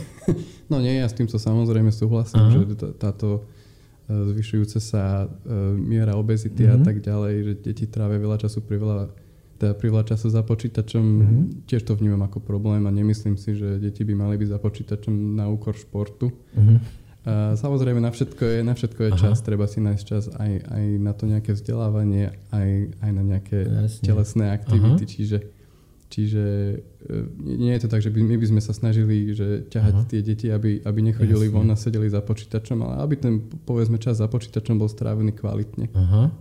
No 0.70 0.78
nie, 0.78 1.02
ja 1.02 1.10
s 1.10 1.18
týmto 1.18 1.34
samozrejme 1.34 1.90
súhlasím, 1.90 2.46
Aha. 2.46 2.54
že 2.54 2.94
táto 2.94 3.42
zvyšujúce 4.10 4.78
sa 4.82 5.24
e, 5.24 5.54
miera 5.78 6.18
obezity 6.18 6.66
mm-hmm. 6.66 6.74
a 6.74 6.76
mhm. 6.82 6.86
tak 6.86 6.96
ďalej, 7.00 7.34
že 7.46 7.52
deti 7.62 7.84
trávia 7.86 8.18
veľa 8.18 8.38
času 8.42 8.58
pri 8.66 8.76
veľa, 8.82 8.96
teda 9.62 9.72
pri 9.78 9.88
veľa 9.94 10.04
času 10.10 10.26
za 10.28 10.42
počítačom. 10.42 11.04
Mm-hmm. 11.04 11.42
Tiež 11.70 11.86
to 11.86 11.94
vnímam 11.94 12.26
ako 12.26 12.42
problém 12.42 12.82
a 12.84 12.90
nemyslím 12.90 13.38
si, 13.38 13.54
že 13.54 13.78
deti 13.78 14.02
by 14.02 14.14
mali 14.18 14.34
byť 14.36 14.48
za 14.50 14.58
počítačom 14.58 15.38
na 15.38 15.46
úkor 15.46 15.78
športu. 15.78 16.34
Mm-hmm. 16.58 16.78
A 17.20 17.52
samozrejme 17.52 18.00
na 18.00 18.08
všetko 18.08 18.42
je, 18.48 18.58
na 18.64 18.72
všetko 18.72 19.00
je 19.04 19.10
čas, 19.20 19.44
treba 19.44 19.68
si 19.68 19.76
nájsť 19.84 20.04
čas 20.08 20.32
aj, 20.40 20.52
aj 20.72 20.84
na 21.04 21.12
to 21.12 21.28
nejaké 21.28 21.52
vzdelávanie, 21.52 22.32
aj, 22.48 22.96
aj 22.96 23.10
na 23.12 23.22
nejaké 23.22 23.58
Jasne. 23.68 24.04
telesné 24.08 24.44
aktivity, 24.56 25.04
Aha. 25.04 25.12
čiže 25.12 25.36
Čiže 26.10 26.44
e, 27.06 27.16
nie 27.38 27.70
je 27.78 27.86
to 27.86 27.88
tak, 27.88 28.02
že 28.02 28.10
by, 28.10 28.18
my 28.18 28.34
by 28.34 28.46
sme 28.50 28.58
sa 28.58 28.74
snažili 28.74 29.30
že 29.30 29.70
ťahať 29.70 29.94
Aha. 29.94 30.06
tie 30.10 30.20
deti, 30.26 30.50
aby, 30.50 30.82
aby 30.82 30.98
nechodili 31.06 31.46
Jasne. 31.46 31.54
von 31.54 31.70
a 31.70 31.78
sedeli 31.78 32.10
za 32.10 32.18
počítačom, 32.18 32.82
ale 32.82 32.94
aby 33.06 33.14
ten 33.14 33.34
povedzme 33.62 33.94
čas 34.02 34.18
za 34.18 34.26
počítačom 34.26 34.74
bol 34.74 34.90
strávený 34.90 35.30
kvalitne. 35.38 35.86
Aha. 35.94 36.34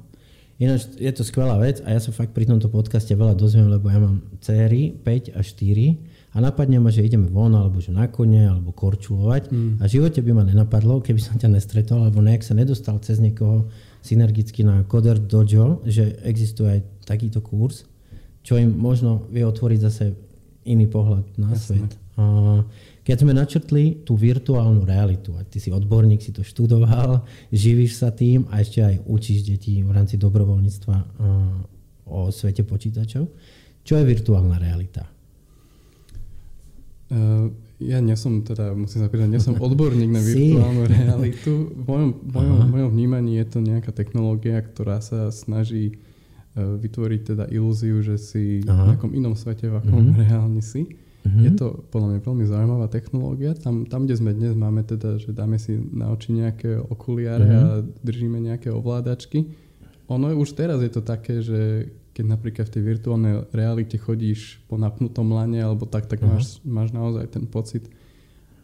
Ináč 0.60 0.92
je 0.98 1.08
to 1.16 1.24
skvelá 1.24 1.56
vec 1.62 1.80
a 1.86 1.96
ja 1.96 2.02
sa 2.04 2.12
fakt 2.12 2.36
pri 2.36 2.50
tomto 2.50 2.68
podcaste 2.68 3.14
veľa 3.16 3.38
dozviem, 3.38 3.72
lebo 3.72 3.88
ja 3.88 4.02
mám 4.02 4.26
céry 4.44 4.92
5 4.92 5.38
a 5.38 5.42
4 5.46 6.36
a 6.36 6.38
napadne 6.44 6.84
ma, 6.84 6.92
že 6.92 7.06
ideme 7.06 7.32
von 7.32 7.54
alebo 7.56 7.80
že 7.80 7.96
na 7.96 8.12
kone 8.12 8.44
alebo 8.44 8.76
korčulovať 8.76 9.54
mm. 9.54 9.74
a 9.80 9.84
v 9.88 9.94
živote 9.96 10.20
by 10.20 10.32
ma 10.36 10.44
nenapadlo, 10.44 11.00
keby 11.00 11.22
som 11.22 11.40
ťa 11.40 11.48
nestretol 11.56 12.04
alebo 12.04 12.20
nejak 12.20 12.44
sa 12.44 12.58
nedostal 12.58 13.00
cez 13.00 13.24
niekoho 13.24 13.72
synergicky 14.04 14.68
na 14.68 14.84
Coder 14.84 15.18
Dojo, 15.18 15.82
že 15.88 16.20
existuje 16.28 16.78
aj 16.78 16.82
takýto 17.08 17.40
kurz 17.42 17.89
čo 18.44 18.56
im 18.56 18.72
možno 18.72 19.28
vie 19.30 19.44
otvoriť 19.44 19.80
zase 19.80 20.04
iný 20.68 20.88
pohľad 20.88 21.26
na 21.40 21.54
Jasne. 21.54 21.86
svet. 21.86 21.92
A 22.20 22.24
keď 23.04 23.26
sme 23.26 23.34
načrtli 23.34 23.84
tú 24.04 24.14
virtuálnu 24.20 24.84
realitu, 24.84 25.34
a 25.40 25.42
ty 25.42 25.58
si 25.58 25.72
odborník, 25.72 26.22
si 26.22 26.36
to 26.36 26.44
študoval, 26.44 27.24
živíš 27.54 28.00
sa 28.00 28.12
tým 28.12 28.46
a 28.52 28.62
ešte 28.62 28.84
aj 28.84 28.96
učíš 29.08 29.48
deti 29.48 29.82
v 29.82 29.92
rámci 29.92 30.20
dobrovoľníctva 30.20 30.96
o 32.10 32.30
svete 32.30 32.66
počítačov. 32.66 33.26
Čo 33.86 33.94
je 33.98 34.04
virtuálna 34.06 34.62
realita? 34.62 35.08
Uh, 37.10 37.50
ja 37.82 37.98
nie 37.98 38.14
som, 38.14 38.46
teda 38.46 38.78
musím 38.78 39.02
sa 39.02 39.10
nie 39.26 39.42
som 39.42 39.58
odborník 39.66 40.14
na 40.14 40.22
virtuálnu 40.22 40.84
realitu. 40.86 41.74
V 41.74 41.84
mojom, 41.90 42.10
mojom, 42.30 42.58
mojom 42.70 42.90
vnímaní 42.94 43.42
je 43.42 43.46
to 43.50 43.60
nejaká 43.66 43.90
technológia, 43.90 44.62
ktorá 44.62 45.02
sa 45.02 45.34
snaží 45.34 45.98
E, 45.98 46.19
vytvoriť 46.58 47.22
teda 47.36 47.46
ilúziu, 47.54 48.02
že 48.02 48.18
si 48.18 48.66
Aha. 48.66 48.74
v 48.74 48.80
nejakom 48.94 49.12
inom 49.14 49.38
svete, 49.38 49.70
v 49.70 49.80
akom 49.80 50.12
uh-huh. 50.12 50.18
reálne 50.18 50.62
si. 50.66 50.90
Uh-huh. 50.90 51.46
Je 51.46 51.52
to 51.54 51.86
podľa 51.94 52.16
mňa 52.16 52.20
veľmi 52.26 52.46
zaujímavá 52.48 52.88
technológia. 52.90 53.54
Tam, 53.54 53.86
tam, 53.86 54.10
kde 54.10 54.16
sme 54.18 54.32
dnes, 54.34 54.58
máme 54.58 54.82
teda, 54.82 55.22
že 55.22 55.30
dáme 55.36 55.62
si 55.62 55.78
na 55.78 56.10
oči 56.10 56.34
nejaké 56.34 56.80
okuliare 56.80 57.46
uh-huh. 57.46 57.62
a 57.62 57.66
držíme 58.02 58.42
nejaké 58.42 58.74
ovládačky. 58.74 59.46
Ono 60.10 60.26
už 60.34 60.58
teraz 60.58 60.82
je 60.82 60.90
to 60.90 61.06
také, 61.06 61.46
že 61.46 61.94
keď 62.18 62.26
napríklad 62.26 62.66
v 62.68 62.74
tej 62.76 62.84
virtuálnej 62.98 63.34
realite 63.54 63.96
chodíš 64.02 64.58
po 64.66 64.76
napnutom 64.76 65.30
lane 65.30 65.62
alebo 65.62 65.86
tak, 65.86 66.10
tak 66.10 66.20
uh-huh. 66.20 66.34
máš, 66.34 66.58
máš 66.66 66.90
naozaj 66.90 67.30
ten 67.30 67.46
pocit, 67.46 67.86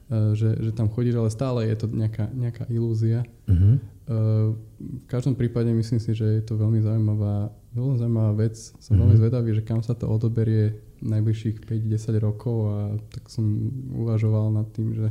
uh, 0.10 0.34
že, 0.34 0.58
že 0.58 0.72
tam 0.74 0.90
chodíš, 0.90 1.22
ale 1.22 1.30
stále 1.30 1.70
je 1.70 1.78
to 1.80 1.88
nejaká, 1.88 2.34
nejaká 2.34 2.66
ilúzia. 2.74 3.22
Uh, 3.46 4.58
v 4.82 5.06
každom 5.06 5.38
prípade 5.38 5.70
myslím 5.70 6.02
si, 6.02 6.18
že 6.18 6.42
je 6.42 6.44
to 6.46 6.58
veľmi 6.58 6.82
zaujímavá 6.82 7.54
veľmi 7.76 8.00
zaujímavá 8.00 8.34
vec. 8.40 8.56
Som 8.80 8.98
veľmi 8.98 9.20
zvedavý, 9.20 9.52
že 9.52 9.62
kam 9.68 9.84
sa 9.84 9.94
to 9.94 10.08
odoberie 10.08 10.80
najbližších 11.04 11.68
5-10 11.68 12.18
rokov 12.24 12.58
a 12.72 12.78
tak 13.12 13.28
som 13.28 13.46
uvažoval 13.94 14.56
nad 14.56 14.68
tým, 14.72 14.96
že, 14.96 15.08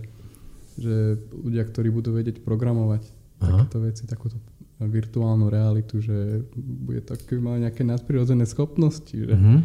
že 0.81 1.21
ľudia, 1.31 1.63
ktorí 1.69 1.93
budú 1.93 2.17
vedieť 2.17 2.41
programovať 2.41 3.05
Aha. 3.45 3.45
takéto 3.45 3.79
veci, 3.85 4.03
takúto 4.09 4.41
virtuálnu 4.81 5.47
realitu, 5.53 6.03
že 6.03 6.43
bude 6.57 7.05
tak, 7.05 7.23
mal 7.39 7.63
nejaké 7.63 7.87
nadprirodzené 7.87 8.43
schopnosti, 8.49 9.15
že, 9.15 9.31
mm-hmm. 9.31 9.59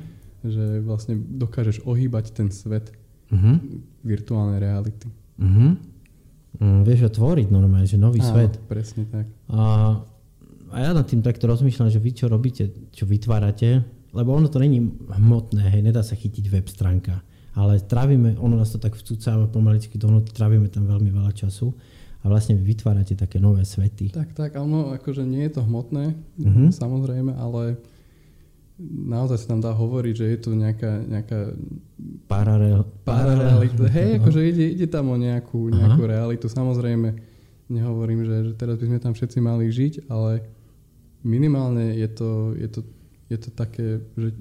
že 0.46 0.66
vlastne 0.86 1.18
dokážeš 1.18 1.82
ohýbať 1.88 2.36
ten 2.36 2.54
svet 2.54 2.94
mm-hmm. 3.34 3.56
virtuálnej 4.06 4.60
reality. 4.62 5.10
Mm-hmm. 5.40 5.72
Mm, 6.60 6.82
vieš 6.84 7.08
ho 7.08 7.12
tvoriť 7.14 7.48
normálne, 7.54 7.88
že 7.88 7.96
nový 7.96 8.20
Áno, 8.20 8.30
svet. 8.36 8.60
presne 8.68 9.08
tak. 9.08 9.26
A 9.50 9.96
a 10.70 10.78
ja 10.82 10.90
nad 10.94 11.06
tým 11.06 11.22
takto 11.22 11.50
rozmýšľam, 11.50 11.90
že 11.90 12.00
vy 12.02 12.12
čo 12.14 12.26
robíte, 12.30 12.70
čo 12.94 13.06
vytvárate, 13.10 13.82
lebo 14.14 14.34
ono 14.34 14.50
to 14.50 14.58
není 14.58 14.82
hmotné, 15.10 15.70
hej, 15.70 15.82
nedá 15.86 16.02
sa 16.02 16.18
chytiť 16.18 16.46
web 16.50 16.66
stránka, 16.66 17.22
ale 17.54 17.82
trávime, 17.82 18.38
ono 18.42 18.58
nás 18.58 18.74
to 18.74 18.82
tak 18.82 18.98
vcúcáva 18.98 19.50
pomaličky 19.50 20.02
dovnútra, 20.02 20.34
trávime 20.34 20.70
tam 20.70 20.90
veľmi 20.90 21.14
veľa 21.14 21.34
času 21.34 21.74
a 22.20 22.26
vlastne 22.28 22.58
vytvárate 22.58 23.16
také 23.16 23.38
nové 23.38 23.64
svety. 23.64 24.12
Tak, 24.12 24.34
tak, 24.34 24.52
ono 24.58 24.92
akože 24.98 25.24
nie 25.24 25.46
je 25.48 25.54
to 25.58 25.62
hmotné, 25.64 26.14
uh-huh. 26.16 26.70
samozrejme, 26.74 27.38
ale 27.38 27.80
naozaj 28.80 29.38
sa 29.44 29.48
tam 29.56 29.60
dá 29.60 29.76
hovoriť, 29.76 30.14
že 30.16 30.26
je 30.26 30.38
tu 30.40 30.50
nejaká, 30.56 31.04
nejaká 31.04 31.40
Paralel, 32.32 32.88
paralelita. 33.04 33.90
Hej, 33.92 34.24
akože 34.24 34.42
ide, 34.46 34.66
ide 34.80 34.88
tam 34.88 35.12
o 35.12 35.18
nejakú, 35.20 35.68
nejakú 35.68 36.06
realitu. 36.08 36.48
Samozrejme, 36.48 37.12
nehovorím, 37.68 38.24
že, 38.24 38.36
že 38.50 38.54
teraz 38.56 38.80
by 38.80 38.86
sme 38.88 39.00
tam 39.02 39.14
všetci 39.14 39.38
mali 39.44 39.68
žiť, 39.68 40.08
ale 40.08 40.46
minimálne 41.24 41.96
je 41.96 42.10
to, 42.10 42.30
je 42.56 42.68
to, 42.68 42.82
je 43.30 43.38
to 43.38 43.50
také, 43.52 44.02
že 44.18 44.32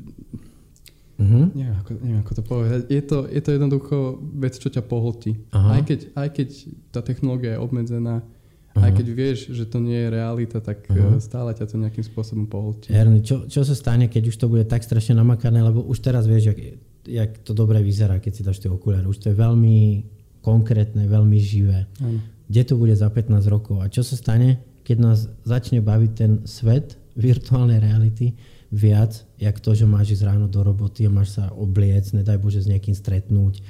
Uh-huh. 1.18 1.50
Neviem, 1.50 1.74
ako, 1.82 1.90
neviem, 1.98 2.20
ako 2.22 2.32
to 2.38 2.42
povedať. 2.46 2.80
Je 2.86 3.02
to, 3.02 3.26
je 3.26 3.42
to 3.42 3.50
jednoducho 3.50 3.96
vec, 4.38 4.54
čo 4.54 4.70
ťa 4.70 4.86
pohltí. 4.86 5.34
Aj 5.50 5.82
keď, 5.82 6.14
aj 6.14 6.28
keď 6.30 6.48
tá 6.94 7.02
technológia 7.02 7.58
je 7.58 7.62
obmedzená, 7.62 8.22
uh-huh. 8.22 8.86
aj 8.86 9.02
keď 9.02 9.06
vieš, 9.10 9.50
že 9.50 9.66
to 9.66 9.82
nie 9.82 9.98
je 9.98 10.14
realita, 10.14 10.62
tak 10.62 10.86
uh-huh. 10.86 11.18
stále 11.18 11.50
ťa 11.58 11.66
to 11.66 11.74
nejakým 11.74 12.06
spôsobom 12.06 12.46
pohltí. 12.46 12.94
Herný, 12.94 13.26
čo, 13.26 13.50
čo 13.50 13.66
sa 13.66 13.74
stane, 13.74 14.06
keď 14.06 14.30
už 14.30 14.38
to 14.38 14.46
bude 14.46 14.62
tak 14.70 14.86
strašne 14.86 15.18
namakané, 15.18 15.58
lebo 15.58 15.82
už 15.90 15.98
teraz 15.98 16.22
vieš, 16.30 16.54
jak, 16.54 16.78
jak 17.02 17.30
to 17.42 17.50
dobre 17.50 17.82
vyzerá, 17.82 18.22
keď 18.22 18.32
si 18.38 18.46
dáš 18.46 18.62
tie 18.62 18.70
okuliare. 18.70 19.10
Už 19.10 19.18
to 19.18 19.34
je 19.34 19.36
veľmi 19.36 20.06
konkrétne, 20.38 21.02
veľmi 21.10 21.38
živé. 21.42 21.90
Uh-huh. 21.98 22.22
Kde 22.46 22.62
to 22.62 22.74
bude 22.78 22.94
za 22.94 23.10
15 23.10 23.42
rokov? 23.50 23.82
A 23.82 23.90
čo 23.90 24.06
sa 24.06 24.14
stane, 24.14 24.62
keď 24.88 24.96
nás 25.04 25.28
začne 25.44 25.84
baviť 25.84 26.10
ten 26.16 26.32
svet 26.48 26.96
virtuálnej 27.12 27.76
reality, 27.76 28.32
viac, 28.72 29.20
jak 29.36 29.60
to, 29.60 29.76
že 29.76 29.84
máš 29.84 30.16
ísť 30.16 30.24
ráno 30.28 30.48
do 30.48 30.64
roboty 30.64 31.04
a 31.04 31.12
máš 31.12 31.36
sa 31.36 31.52
obliec, 31.52 32.08
nedaj 32.16 32.40
Bože 32.40 32.64
s 32.64 32.68
niekým 32.68 32.96
stretnúť, 32.96 33.60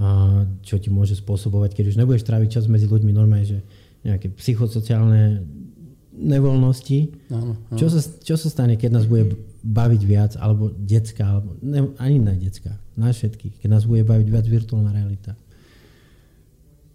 a 0.00 0.40
čo 0.64 0.80
ti 0.80 0.88
môže 0.88 1.20
spôsobovať, 1.20 1.76
keď 1.76 1.84
už 1.92 1.98
nebudeš 2.00 2.24
tráviť 2.24 2.48
čas 2.48 2.64
medzi 2.72 2.88
ľuďmi 2.88 3.12
normálne, 3.12 3.44
že 3.44 3.60
nejaké 4.00 4.32
psychosociálne 4.32 5.44
nevoľnosti. 6.16 6.98
Áno, 7.32 7.56
áno. 7.56 7.76
Čo, 7.76 7.92
sa, 7.92 8.00
čo 8.00 8.34
sa 8.40 8.48
stane, 8.48 8.80
keď 8.80 8.90
nás 8.96 9.04
bude 9.04 9.36
baviť 9.60 10.02
viac, 10.04 10.32
alebo 10.40 10.72
detská, 10.72 11.24
alebo 11.36 11.56
ne, 11.60 11.92
ani 12.00 12.16
na 12.20 12.32
detská, 12.32 12.76
na 12.96 13.12
všetkých, 13.12 13.60
keď 13.60 13.68
nás 13.68 13.84
bude 13.84 14.04
baviť 14.04 14.28
viac 14.28 14.46
virtuálna 14.48 14.92
realita? 14.92 15.36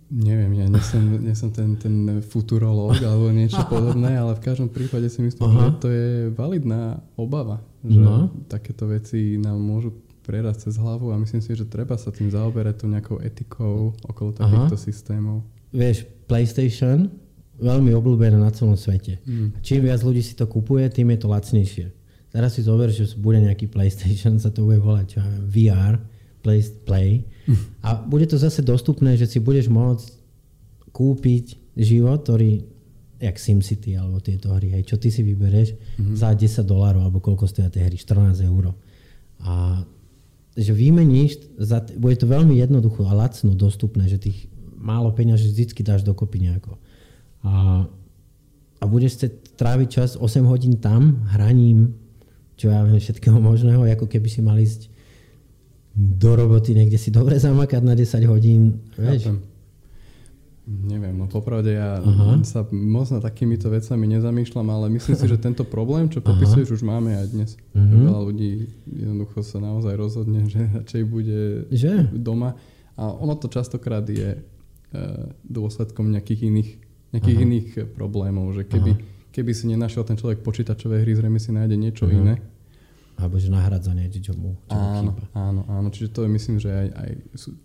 Neviem, 0.08 0.56
ja 0.56 0.66
nie 0.72 0.80
som, 0.80 1.04
nie 1.04 1.36
som 1.36 1.52
ten, 1.52 1.76
ten 1.76 2.24
futurológ 2.24 2.96
alebo 3.04 3.28
niečo 3.28 3.60
podobné, 3.74 4.16
ale 4.16 4.40
v 4.40 4.44
každom 4.44 4.72
prípade 4.72 5.12
si 5.12 5.20
myslím, 5.20 5.52
Aha. 5.52 5.60
že 5.60 5.70
to 5.84 5.88
je 5.92 6.08
validná 6.32 7.04
obava, 7.20 7.60
že 7.84 8.00
no. 8.00 8.32
takéto 8.48 8.88
veci 8.88 9.36
nám 9.36 9.60
môžu 9.60 9.92
prerať 10.24 10.68
cez 10.68 10.80
hlavu 10.80 11.12
a 11.12 11.20
myslím 11.20 11.44
si, 11.44 11.56
že 11.56 11.68
treba 11.68 12.00
sa 12.00 12.12
tým 12.12 12.32
zaoberať 12.32 12.84
tou 12.84 12.92
nejakou 12.92 13.20
etikou 13.20 13.96
okolo 14.08 14.32
takýchto 14.36 14.76
Aha. 14.76 14.86
systémov. 14.88 15.44
Vieš, 15.76 16.08
PlayStation 16.28 17.12
veľmi 17.60 17.92
obľúbené 17.92 18.38
na 18.40 18.52
celom 18.54 18.78
svete. 18.78 19.20
Mm. 19.26 19.60
Čím 19.60 19.92
viac 19.92 20.00
ľudí 20.06 20.22
si 20.24 20.38
to 20.38 20.46
kupuje, 20.46 20.88
tým 20.94 21.10
je 21.16 21.20
to 21.20 21.28
lacnejšie. 21.28 21.86
Teraz 22.32 22.54
si 22.54 22.62
zober, 22.62 22.92
že 22.94 23.08
bude 23.18 23.42
nejaký 23.42 23.72
PlayStation, 23.72 24.38
sa 24.38 24.54
to 24.54 24.68
bude 24.68 24.84
volať 24.84 25.18
čo 25.18 25.20
VR, 25.48 25.98
Play, 26.42 26.62
Play 26.86 27.26
a 27.82 27.96
bude 27.96 28.28
to 28.28 28.36
zase 28.36 28.60
dostupné, 28.60 29.16
že 29.16 29.28
si 29.28 29.40
budeš 29.40 29.72
môcť 29.72 30.08
kúpiť 30.92 31.56
život, 31.78 32.24
ktorý 32.24 32.66
jak 33.18 33.36
SimCity 33.38 33.98
alebo 33.98 34.22
tieto 34.22 34.54
hry, 34.54 34.78
hej, 34.78 34.84
čo 34.86 35.02
ty 35.02 35.10
si 35.10 35.26
vybereš 35.26 35.74
mm-hmm. 35.74 36.16
za 36.18 36.38
10 36.38 36.62
dolárov 36.70 37.02
alebo 37.02 37.18
koľko 37.18 37.50
stojí 37.50 37.66
tie 37.74 37.90
hry, 37.90 37.98
14 37.98 38.46
eur. 38.46 38.78
A 39.42 39.82
že 40.58 40.74
vymeníš, 40.74 41.58
za, 41.58 41.82
bude 41.98 42.18
to 42.18 42.30
veľmi 42.30 42.58
jednoducho 42.58 43.06
a 43.06 43.14
lacno 43.14 43.54
dostupné, 43.54 44.10
že 44.10 44.22
tých 44.22 44.50
málo 44.78 45.14
peňaží 45.14 45.54
vždy 45.54 45.86
dáš 45.86 46.02
dokopy 46.06 46.46
nejako. 46.46 46.78
A, 47.46 47.86
a 48.82 48.84
budeš 48.86 49.22
chcieť 49.22 49.34
tráviť 49.58 49.88
čas 49.90 50.10
8 50.18 50.46
hodín 50.46 50.78
tam, 50.78 51.26
hraním, 51.34 51.94
čo 52.58 52.74
ja 52.74 52.82
viem, 52.86 52.98
všetkého 52.98 53.38
možného, 53.38 53.86
ako 53.86 54.10
keby 54.10 54.30
si 54.30 54.42
mal 54.42 54.58
ísť 54.58 54.90
do 55.98 56.38
roboty 56.38 56.78
niekde 56.78 57.02
si 57.02 57.10
dobre 57.10 57.42
zamakať 57.42 57.82
na 57.82 57.98
10 57.98 58.22
hodín. 58.30 58.86
Vieš? 58.94 59.34
Neviem, 60.68 61.16
no 61.16 61.32
popravde 61.32 61.80
ja 61.80 61.98
Aha. 62.04 62.44
sa 62.44 62.68
moc 62.70 63.08
na 63.08 63.24
takýmito 63.24 63.72
vecami 63.72 64.04
nezamýšľam, 64.20 64.68
ale 64.68 64.92
myslím 65.00 65.16
si, 65.16 65.26
že 65.26 65.40
tento 65.40 65.64
problém, 65.64 66.12
čo 66.12 66.20
popisuješ, 66.20 66.70
Aha. 66.70 66.76
už 66.76 66.84
máme 66.84 67.16
aj 67.16 67.28
dnes. 67.32 67.50
Uh-huh. 67.72 68.12
Veľa 68.12 68.22
ľudí 68.28 68.68
jednoducho 68.84 69.48
sa 69.48 69.64
naozaj 69.64 69.96
rozhodne, 69.96 70.44
že 70.52 70.68
radšej 70.68 71.04
bude 71.08 71.72
že? 71.72 72.12
doma. 72.12 72.60
A 73.00 73.08
ono 73.08 73.40
to 73.40 73.48
častokrát 73.48 74.04
je 74.12 74.36
e, 74.36 74.40
dôsledkom 75.48 76.12
nejakých 76.12 76.52
iných, 76.52 76.72
nejakých 77.16 77.40
iných 77.48 77.68
problémov, 77.96 78.52
že 78.52 78.68
keby, 78.68 78.92
keby 79.32 79.52
si 79.56 79.72
nenašiel 79.72 80.04
ten 80.04 80.20
človek 80.20 80.44
počítačové 80.44 81.00
hry, 81.00 81.16
zrejme 81.16 81.40
si 81.40 81.56
nájde 81.56 81.80
niečo 81.80 82.12
uh-huh. 82.12 82.20
iné 82.22 82.44
alebo 83.18 83.42
že 83.42 83.50
nahradzanie, 83.50 84.14
čo 84.14 84.38
mu, 84.38 84.54
čo 84.70 84.78
áno, 84.78 85.18
chýba. 85.18 85.24
Áno, 85.34 85.62
áno, 85.66 85.88
čiže 85.90 86.14
to 86.14 86.22
je, 86.22 86.30
myslím, 86.30 86.62
že 86.62 86.70
aj, 86.70 86.88
aj 86.94 87.10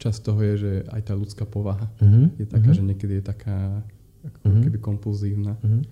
časť 0.01 0.19
toho 0.25 0.41
je, 0.41 0.55
že 0.57 0.73
aj 0.88 1.03
tá 1.05 1.12
ľudská 1.12 1.45
povaha 1.45 1.93
uh-huh, 2.01 2.33
je 2.41 2.47
taká, 2.49 2.73
uh-huh. 2.73 2.79
že 2.81 2.88
niekedy 2.88 3.21
je 3.21 3.25
taká 3.25 3.85
ako 4.25 4.49
uh-huh. 4.49 4.65
keby 4.65 4.79
kompulzívna. 4.81 5.53
Uh-huh. 5.61 5.85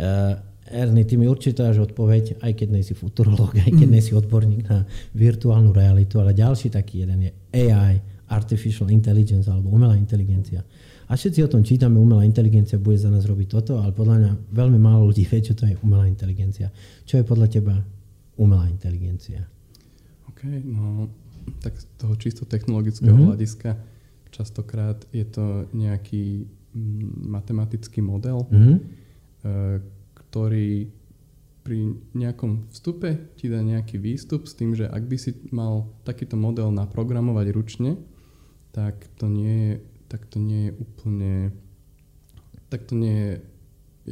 Uh, 0.00 0.34
Erny, 0.68 1.04
ty 1.04 1.16
mi 1.16 1.28
určite 1.28 1.64
dáš 1.64 1.80
odpoveď, 1.84 2.40
aj 2.44 2.52
keď 2.52 2.68
nejsi 2.80 2.92
futurolog, 2.96 3.52
aj 3.56 3.72
keď 3.72 3.88
nejsi 3.88 4.12
odborník 4.16 4.68
na 4.68 4.84
virtuálnu 5.16 5.72
realitu, 5.72 6.20
ale 6.20 6.36
ďalší 6.36 6.72
taký 6.72 7.04
jeden 7.04 7.28
je 7.28 7.32
AI, 7.56 8.00
Artificial 8.28 8.92
Intelligence 8.92 9.48
alebo 9.48 9.72
umelá 9.72 9.96
inteligencia. 9.96 10.60
A 11.08 11.16
všetci 11.16 11.40
o 11.40 11.48
tom 11.48 11.64
čítame, 11.64 11.96
umelá 11.96 12.20
inteligencia 12.20 12.76
bude 12.76 13.00
za 13.00 13.08
nás 13.08 13.24
robiť 13.24 13.48
toto, 13.48 13.80
ale 13.80 13.96
podľa 13.96 14.16
mňa 14.20 14.32
veľmi 14.52 14.76
málo 14.76 15.08
ľudí 15.08 15.24
vie, 15.24 15.40
čo 15.40 15.56
to 15.56 15.64
je 15.64 15.72
umelá 15.80 16.04
inteligencia. 16.04 16.68
Čo 17.08 17.16
je 17.16 17.24
podľa 17.24 17.48
teba 17.48 17.74
umelá 18.38 18.70
inteligencia? 18.70 19.44
OK, 20.30 20.46
no 20.64 21.10
tak 21.60 21.74
z 21.80 21.84
toho 21.98 22.14
čisto 22.16 22.44
technologického 22.44 23.12
mm-hmm. 23.12 23.28
hľadiska 23.34 23.70
častokrát 24.30 25.02
je 25.10 25.24
to 25.24 25.66
nejaký 25.72 26.46
mm, 26.76 27.28
matematický 27.32 28.04
model, 28.04 28.44
mm-hmm. 28.46 28.78
ktorý 30.14 30.92
pri 31.64 31.92
nejakom 32.16 32.68
vstupe 32.72 33.34
ti 33.36 33.52
dá 33.52 33.60
nejaký 33.60 34.00
výstup 34.00 34.48
s 34.48 34.56
tým, 34.56 34.72
že 34.72 34.88
ak 34.88 35.04
by 35.04 35.16
si 35.20 35.36
mal 35.52 35.88
takýto 36.04 36.36
model 36.36 36.72
naprogramovať 36.72 37.46
ručne, 37.52 38.00
tak 38.72 39.04
to 39.20 39.28
nie 39.28 39.56
je, 39.56 39.74
tak 40.08 40.24
to 40.32 40.40
nie 40.40 40.70
je 40.70 40.72
úplne 40.80 41.52
tak 42.68 42.84
to 42.84 42.94
nie 42.94 43.16
je 43.16 43.32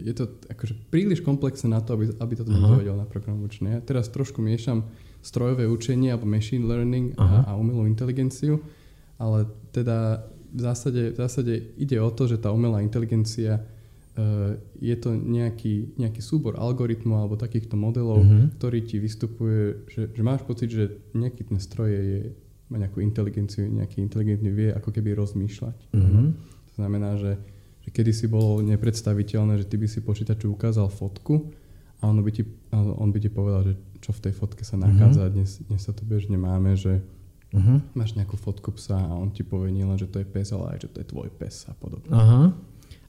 je 0.03 0.15
to 0.15 0.25
akože 0.53 0.75
príliš 0.93 1.25
komplexné 1.25 1.73
na 1.73 1.81
to, 1.81 1.97
aby, 1.97 2.13
aby 2.21 2.33
toto 2.37 2.53
niekto 2.53 2.81
vedel 2.81 2.97
na 2.97 3.09
programovačne. 3.09 3.79
Ja 3.79 3.81
teraz 3.81 4.13
trošku 4.13 4.45
miešam 4.45 4.89
strojové 5.25 5.67
učenie 5.67 6.15
alebo 6.15 6.29
machine 6.29 6.69
learning 6.69 7.19
a, 7.19 7.51
a 7.51 7.51
umelú 7.59 7.89
inteligenciu, 7.89 8.63
ale 9.19 9.51
teda 9.75 10.29
v 10.57 10.61
zásade, 10.61 11.03
v 11.13 11.19
zásade 11.19 11.55
ide 11.77 11.99
o 11.99 12.11
to, 12.15 12.31
že 12.31 12.39
tá 12.39 12.55
umelá 12.55 12.81
inteligencia 12.81 13.61
uh, 13.61 14.55
je 14.79 14.97
to 14.97 15.13
nejaký, 15.13 15.99
nejaký 15.99 16.23
súbor 16.23 16.57
algoritmov 16.57 17.27
alebo 17.27 17.37
takýchto 17.37 17.75
modelov, 17.75 18.23
uh-huh. 18.23 18.55
ktorý 18.57 18.87
ti 18.87 18.97
vystupuje, 19.03 19.85
že, 19.91 20.15
že 20.15 20.23
máš 20.23 20.47
pocit, 20.47 20.71
že 20.71 21.03
nejaký 21.13 21.51
ten 21.51 21.59
stroj 21.59 21.91
je, 21.91 22.21
má 22.71 22.79
nejakú 22.79 23.03
inteligenciu, 23.03 23.67
nejaký 23.67 24.01
inteligentný 24.01 24.51
vie 24.55 24.69
ako 24.73 24.95
keby 24.95 25.19
rozmýšľať. 25.19 25.77
Uh-huh. 25.93 26.33
To 26.71 26.73
znamená, 26.79 27.19
že 27.19 27.37
kedy 27.91 28.13
si 28.15 28.27
bolo 28.27 28.63
nepredstaviteľné, 28.63 29.63
že 29.63 29.69
ty 29.69 29.77
by 29.79 29.87
si 29.87 30.01
počítaču 30.03 30.51
ukázal 30.51 30.91
fotku 30.91 31.51
a 32.03 32.11
on 32.11 32.21
by 32.21 32.31
ti, 32.31 32.43
on 32.75 33.09
by 33.11 33.19
ti 33.23 33.31
povedal, 33.31 33.73
že 33.73 33.75
čo 34.03 34.13
v 34.13 34.29
tej 34.29 34.33
fotke 34.37 34.63
sa 34.63 34.77
nachádza. 34.77 35.27
Uh-huh. 35.27 35.35
Dnes, 35.35 35.51
dnes 35.65 35.81
sa 35.83 35.93
to 35.97 36.05
bežne 36.05 36.37
máme, 36.37 36.77
že 36.77 37.01
uh-huh. 37.55 37.81
máš 37.97 38.15
nejakú 38.15 38.37
fotku 38.37 38.75
psa 38.77 39.01
a 39.01 39.13
on 39.17 39.33
ti 39.33 39.47
povie 39.47 39.73
nielen, 39.73 39.97
že 39.97 40.11
to 40.11 40.21
je 40.21 40.27
pes, 40.29 40.53
ale 40.53 40.77
aj, 40.77 40.79
že 40.87 40.89
to 40.93 40.99
je 41.03 41.07
tvoj 41.09 41.29
pes 41.35 41.67
a 41.67 41.75
podobne. 41.75 42.13
Uh-huh. 42.13 42.47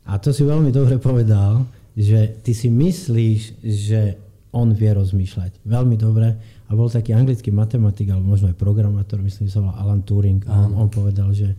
A 0.07 0.11
to 0.23 0.31
si 0.31 0.47
veľmi 0.47 0.71
dobre 0.71 0.95
povedal, 1.03 1.67
že 1.97 2.39
ty 2.45 2.55
si 2.55 2.71
myslíš, 2.71 3.59
že 3.65 4.15
on 4.55 4.71
vie 4.71 4.89
rozmýšľať. 4.95 5.67
Veľmi 5.67 5.99
dobre. 5.99 6.33
A 6.67 6.71
bol 6.71 6.87
taký 6.87 7.11
anglický 7.11 7.51
matematik, 7.51 8.07
alebo 8.09 8.31
možno 8.31 8.47
aj 8.47 8.55
programátor, 8.55 9.19
myslím, 9.19 9.51
že 9.51 9.59
sa 9.59 9.61
volal 9.61 9.75
Alan 9.75 10.01
Turing. 10.07 10.41
A 10.47 10.65
on, 10.65 10.87
on 10.87 10.89
povedal, 10.89 11.29
že 11.35 11.51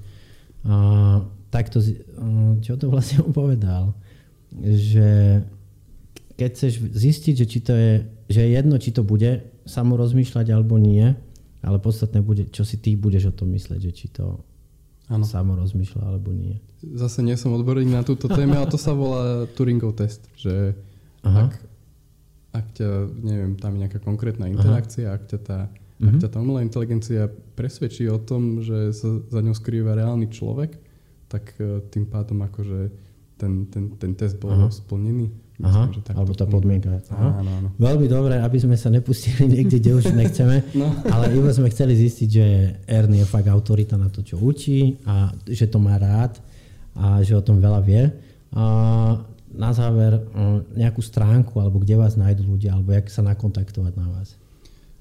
uh, 0.64 1.20
takto, 1.48 1.80
čo 2.64 2.72
to 2.76 2.92
vlastne 2.92 3.24
povedal, 3.38 3.96
že 4.62 5.42
keď 6.38 6.48
chceš 6.54 6.72
zistiť, 6.94 7.34
že 7.34 7.46
či 7.50 7.58
to 7.58 7.74
je, 7.74 7.92
že 8.30 8.40
je 8.46 8.50
jedno, 8.54 8.76
či 8.78 8.94
to 8.94 9.02
bude 9.02 9.42
samo 9.66 9.98
rozmýšľať 9.98 10.46
alebo 10.54 10.78
nie, 10.78 11.12
ale 11.60 11.76
podstatné 11.82 12.22
bude, 12.22 12.46
čo 12.54 12.62
si 12.62 12.78
ty 12.78 12.94
budeš 12.94 13.34
o 13.34 13.36
tom 13.36 13.50
myslieť, 13.52 13.80
že 13.82 13.92
či 13.92 14.06
to 14.08 14.38
ano. 15.10 15.26
samo 15.26 15.58
rozmýšľa 15.58 16.02
alebo 16.06 16.30
nie. 16.30 16.62
Zase 16.78 17.26
nie 17.26 17.34
som 17.34 17.50
odborník 17.58 17.90
na 17.90 18.06
túto 18.06 18.30
tému, 18.30 18.54
ale 18.54 18.70
to 18.70 18.78
sa 18.78 18.94
volá 18.94 19.50
Turingov 19.58 19.98
test, 19.98 20.30
že 20.38 20.78
Aha. 21.26 21.50
ak 21.50 21.52
ak 22.48 22.66
ťa, 22.80 22.88
neviem, 23.22 23.52
tam 23.60 23.76
je 23.76 23.84
nejaká 23.84 24.00
konkrétna 24.00 24.48
interakcia, 24.48 25.12
ak 25.12 25.28
ťa 25.28 25.38
tá 25.44 25.58
mm-hmm. 25.68 26.08
ak 26.08 26.14
mhm. 26.16 26.20
ťa 26.22 26.28
tá 26.30 26.38
umelá 26.38 26.60
inteligencia 26.64 27.22
presvedčí 27.58 28.06
o 28.08 28.18
tom, 28.22 28.62
že 28.62 28.94
sa 28.94 29.20
za 29.26 29.40
ňou 29.42 29.52
skrýva 29.58 29.98
reálny 29.98 30.30
človek, 30.30 30.78
tak 31.28 31.54
uh, 31.60 31.84
tým 31.92 32.08
pádom 32.08 32.40
akože 32.42 32.90
ten, 33.38 33.70
ten, 33.70 33.94
ten 33.94 34.12
test 34.18 34.36
bol 34.42 34.50
Aha. 34.50 34.68
splnený. 34.68 35.30
Aha, 35.58 35.90
Myslím, 35.90 36.06
že 36.06 36.14
alebo 36.14 36.32
tá 36.38 36.46
podmienka. 36.46 37.02
Aha. 37.10 37.42
Áno, 37.42 37.50
áno. 37.50 37.68
Veľmi 37.82 38.06
dobre, 38.06 38.38
aby 38.38 38.58
sme 38.62 38.78
sa 38.78 38.90
nepustili 38.94 39.46
niekde, 39.46 39.82
kde 39.82 39.90
už 39.98 40.14
nechceme, 40.14 40.62
no. 40.80 40.86
ale 41.10 41.34
iba 41.34 41.50
sme 41.50 41.66
chceli 41.70 41.98
zistiť, 41.98 42.28
že 42.30 42.46
Ernie 42.86 43.26
je 43.26 43.30
fakt 43.30 43.50
autorita 43.50 43.98
na 43.98 44.06
to, 44.06 44.22
čo 44.22 44.38
učí 44.38 45.02
a 45.02 45.34
že 45.46 45.66
to 45.66 45.82
má 45.82 45.98
rád 45.98 46.38
a 46.94 47.22
že 47.26 47.34
o 47.34 47.42
tom 47.42 47.58
veľa 47.58 47.80
vie. 47.82 48.06
A 48.54 48.64
na 49.50 49.70
záver 49.74 50.22
nejakú 50.78 51.02
stránku, 51.02 51.58
alebo 51.58 51.82
kde 51.82 51.98
vás 51.98 52.14
nájdú 52.14 52.46
ľudia, 52.46 52.78
alebo 52.78 52.94
jak 52.94 53.10
sa 53.10 53.26
nakontaktovať 53.26 53.92
na 53.98 54.06
vás. 54.14 54.38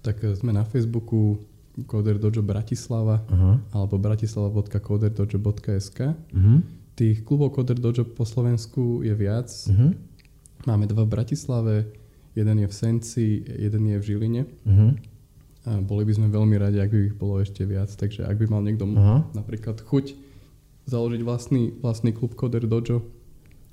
Tak 0.01 0.23
e, 0.23 0.33
sme 0.33 0.55
na 0.55 0.63
Facebooku 0.63 1.37
Coder 1.85 2.17
Dojo 2.17 2.41
Bratislava 2.41 3.21
uh-huh. 3.29 3.61
alebo 3.69 4.01
bratislava.coderdojo.sk 4.01 5.99
uh-huh. 6.01 6.57
Tých 6.97 7.21
klubov 7.21 7.53
Coder 7.53 7.77
Dojo 7.77 8.01
po 8.09 8.25
Slovensku 8.25 9.05
je 9.05 9.13
viac. 9.13 9.53
Uh-huh. 9.69 9.93
Máme 10.65 10.89
dva 10.89 11.05
v 11.05 11.13
Bratislave, 11.13 11.85
jeden 12.33 12.57
je 12.65 12.67
v 12.67 12.73
Senci, 12.73 13.45
jeden 13.45 13.85
je 13.85 13.97
v 14.01 14.03
Žiline. 14.03 14.41
Uh-huh. 14.65 14.97
A 15.67 15.77
boli 15.83 16.07
by 16.07 16.17
sme 16.17 16.33
veľmi 16.33 16.57
radi, 16.57 16.81
ak 16.81 16.89
by 16.89 17.13
ich 17.13 17.17
bolo 17.19 17.37
ešte 17.37 17.61
viac. 17.67 17.93
Takže 17.93 18.25
ak 18.25 18.41
by 18.41 18.45
mal 18.49 18.65
niekto 18.65 18.89
uh-huh. 18.89 19.29
napríklad 19.37 19.77
chuť 19.77 20.17
založiť 20.89 21.21
vlastný, 21.21 21.77
vlastný 21.83 22.15
klub 22.15 22.33
Coder 22.33 22.65
Dojo, 22.65 23.05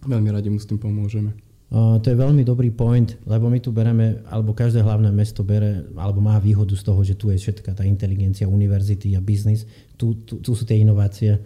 veľmi 0.04 0.28
radi 0.28 0.52
mu 0.52 0.60
s 0.60 0.68
tým 0.68 0.76
pomôžeme. 0.76 1.32
To 1.72 2.07
je 2.07 2.14
veľmi 2.14 2.46
dobrý 2.46 2.70
point, 2.70 3.18
lebo 3.27 3.50
my 3.50 3.59
tu 3.59 3.74
bereme, 3.74 4.22
alebo 4.31 4.55
každé 4.55 4.85
hlavné 4.85 5.11
mesto 5.11 5.42
bere, 5.42 5.83
alebo 5.98 6.22
má 6.22 6.38
výhodu 6.38 6.70
z 6.77 6.85
toho, 6.87 7.00
že 7.03 7.18
tu 7.18 7.35
je 7.35 7.40
všetká 7.40 7.74
tá 7.74 7.83
inteligencia, 7.83 8.46
univerzity 8.46 9.16
a 9.16 9.20
biznis. 9.24 9.66
Tu, 9.98 10.14
tu, 10.22 10.38
tu 10.38 10.55
sú 10.55 10.62
tie 10.62 10.79
inovácie 10.79 11.40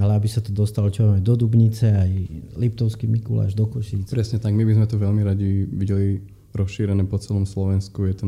ale 0.00 0.16
aby 0.16 0.28
sa 0.28 0.40
to 0.40 0.56
dostalo 0.56 0.88
čo 0.88 1.04
máme 1.04 1.20
do 1.20 1.36
Dubnice, 1.36 1.92
aj 1.92 2.10
Liptovský 2.56 3.04
Mikuláš, 3.04 3.52
do 3.52 3.68
Košíc. 3.68 4.08
Presne 4.08 4.40
tak, 4.40 4.56
my 4.56 4.64
by 4.64 4.72
sme 4.80 4.86
to 4.88 4.96
veľmi 4.96 5.20
radi 5.20 5.68
videli 5.68 6.24
rozšírené 6.56 7.04
po 7.04 7.20
celom 7.20 7.44
Slovensku. 7.44 8.08
Je 8.08 8.16
to 8.16 8.24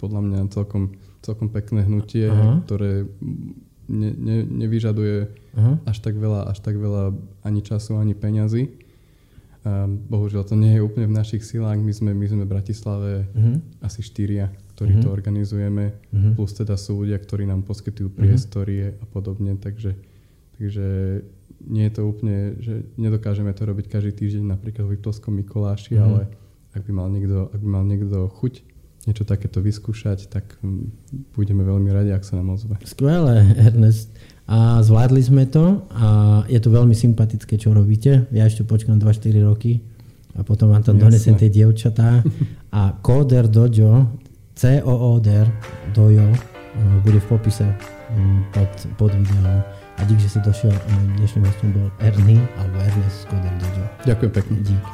podľa 0.00 0.20
mňa 0.24 0.38
celkom, 0.52 0.96
celkom 1.20 1.52
pekné 1.52 1.84
hnutie, 1.84 2.32
Aha. 2.32 2.64
ktoré 2.64 3.04
ne, 3.92 4.10
ne, 4.12 4.36
nevyžaduje 4.44 5.16
Aha. 5.56 5.72
až 5.84 5.96
tak 6.00 6.16
veľa, 6.16 6.48
až 6.48 6.58
tak 6.64 6.80
veľa 6.80 7.12
ani 7.44 7.60
času, 7.60 8.00
ani 8.00 8.16
peňazí. 8.16 8.72
A 9.62 9.86
bohužiaľ 9.86 10.42
to 10.42 10.58
nie 10.58 10.74
je 10.74 10.82
úplne 10.82 11.06
v 11.06 11.14
našich 11.14 11.46
silách. 11.46 11.78
My 11.78 11.94
sme, 11.94 12.10
my 12.10 12.26
sme 12.26 12.42
v 12.42 12.50
Bratislave 12.50 13.10
uh-huh. 13.30 13.62
asi 13.86 14.02
štyria, 14.02 14.50
ktorí 14.74 14.98
uh-huh. 14.98 15.06
to 15.06 15.14
organizujeme. 15.14 15.94
Uh-huh. 16.10 16.34
Plus 16.34 16.50
teda 16.50 16.74
sú 16.74 17.06
ľudia, 17.06 17.14
ktorí 17.22 17.46
nám 17.46 17.62
poskytujú 17.62 18.10
priestory 18.10 18.90
uh-huh. 18.90 18.98
a 18.98 19.04
podobne. 19.06 19.54
Takže 19.54 19.94
Takže 20.62 20.86
nie 21.66 21.90
je 21.90 21.94
to 21.98 22.02
úplne, 22.06 22.54
že 22.62 22.86
nedokážeme 22.94 23.50
to 23.50 23.66
robiť 23.66 23.90
každý 23.90 24.14
týždeň 24.14 24.46
napríklad 24.46 24.86
v 24.86 24.94
Liptovskom 24.94 25.34
Mikoláši, 25.34 25.98
mm. 25.98 26.02
ale 26.06 26.30
ak 26.70 26.86
by 26.86 26.92
mal 26.94 27.10
niekto, 27.10 27.50
ak 27.50 27.58
by 27.58 27.68
mal 27.68 27.82
niekto 27.82 28.30
chuť 28.30 28.62
niečo 29.10 29.26
takéto 29.26 29.58
vyskúšať, 29.58 30.30
tak 30.30 30.46
mm, 30.62 31.34
budeme 31.34 31.66
veľmi 31.66 31.90
radi, 31.90 32.14
ak 32.14 32.22
sa 32.22 32.38
nám 32.38 32.54
ozve. 32.54 32.78
Skvelé, 32.86 33.42
Ernest. 33.58 34.14
A 34.52 34.84
zvládli 34.84 35.24
sme 35.24 35.48
to 35.48 35.88
a 35.96 36.44
je 36.44 36.60
to 36.60 36.68
veľmi 36.68 36.92
sympatické, 36.92 37.56
čo 37.56 37.72
robíte. 37.72 38.28
Ja 38.36 38.44
ešte 38.44 38.68
počkám 38.68 39.00
2-4 39.00 39.40
roky 39.48 39.80
a 40.36 40.44
potom 40.44 40.68
vám 40.68 40.84
tam 40.84 41.00
Jasne. 41.00 41.08
donesem 41.08 41.34
tie 41.40 41.48
dievčatá. 41.48 42.20
A 42.76 42.92
Coder 43.00 43.48
Dojo, 43.48 44.12
COODER 44.52 45.48
Dojo, 45.96 46.28
e, 46.28 46.36
bude 47.00 47.16
v 47.20 47.26
popise 47.32 47.64
mm, 47.64 48.52
pod, 48.52 48.68
pod 49.00 49.12
videom. 49.16 49.64
A 49.96 50.00
dík, 50.04 50.20
že 50.20 50.36
si 50.36 50.38
došiel. 50.44 50.72
Dnešným 51.16 51.48
hostom 51.48 51.72
bol 51.72 51.88
Ernie 52.04 52.40
alebo 52.60 52.76
Ernest 52.76 53.24
z 53.24 53.32
Coder 53.32 53.54
Dojo. 53.56 53.84
Ďakujem 54.04 54.32
pekne. 54.36 54.56
Dík. 54.68 54.84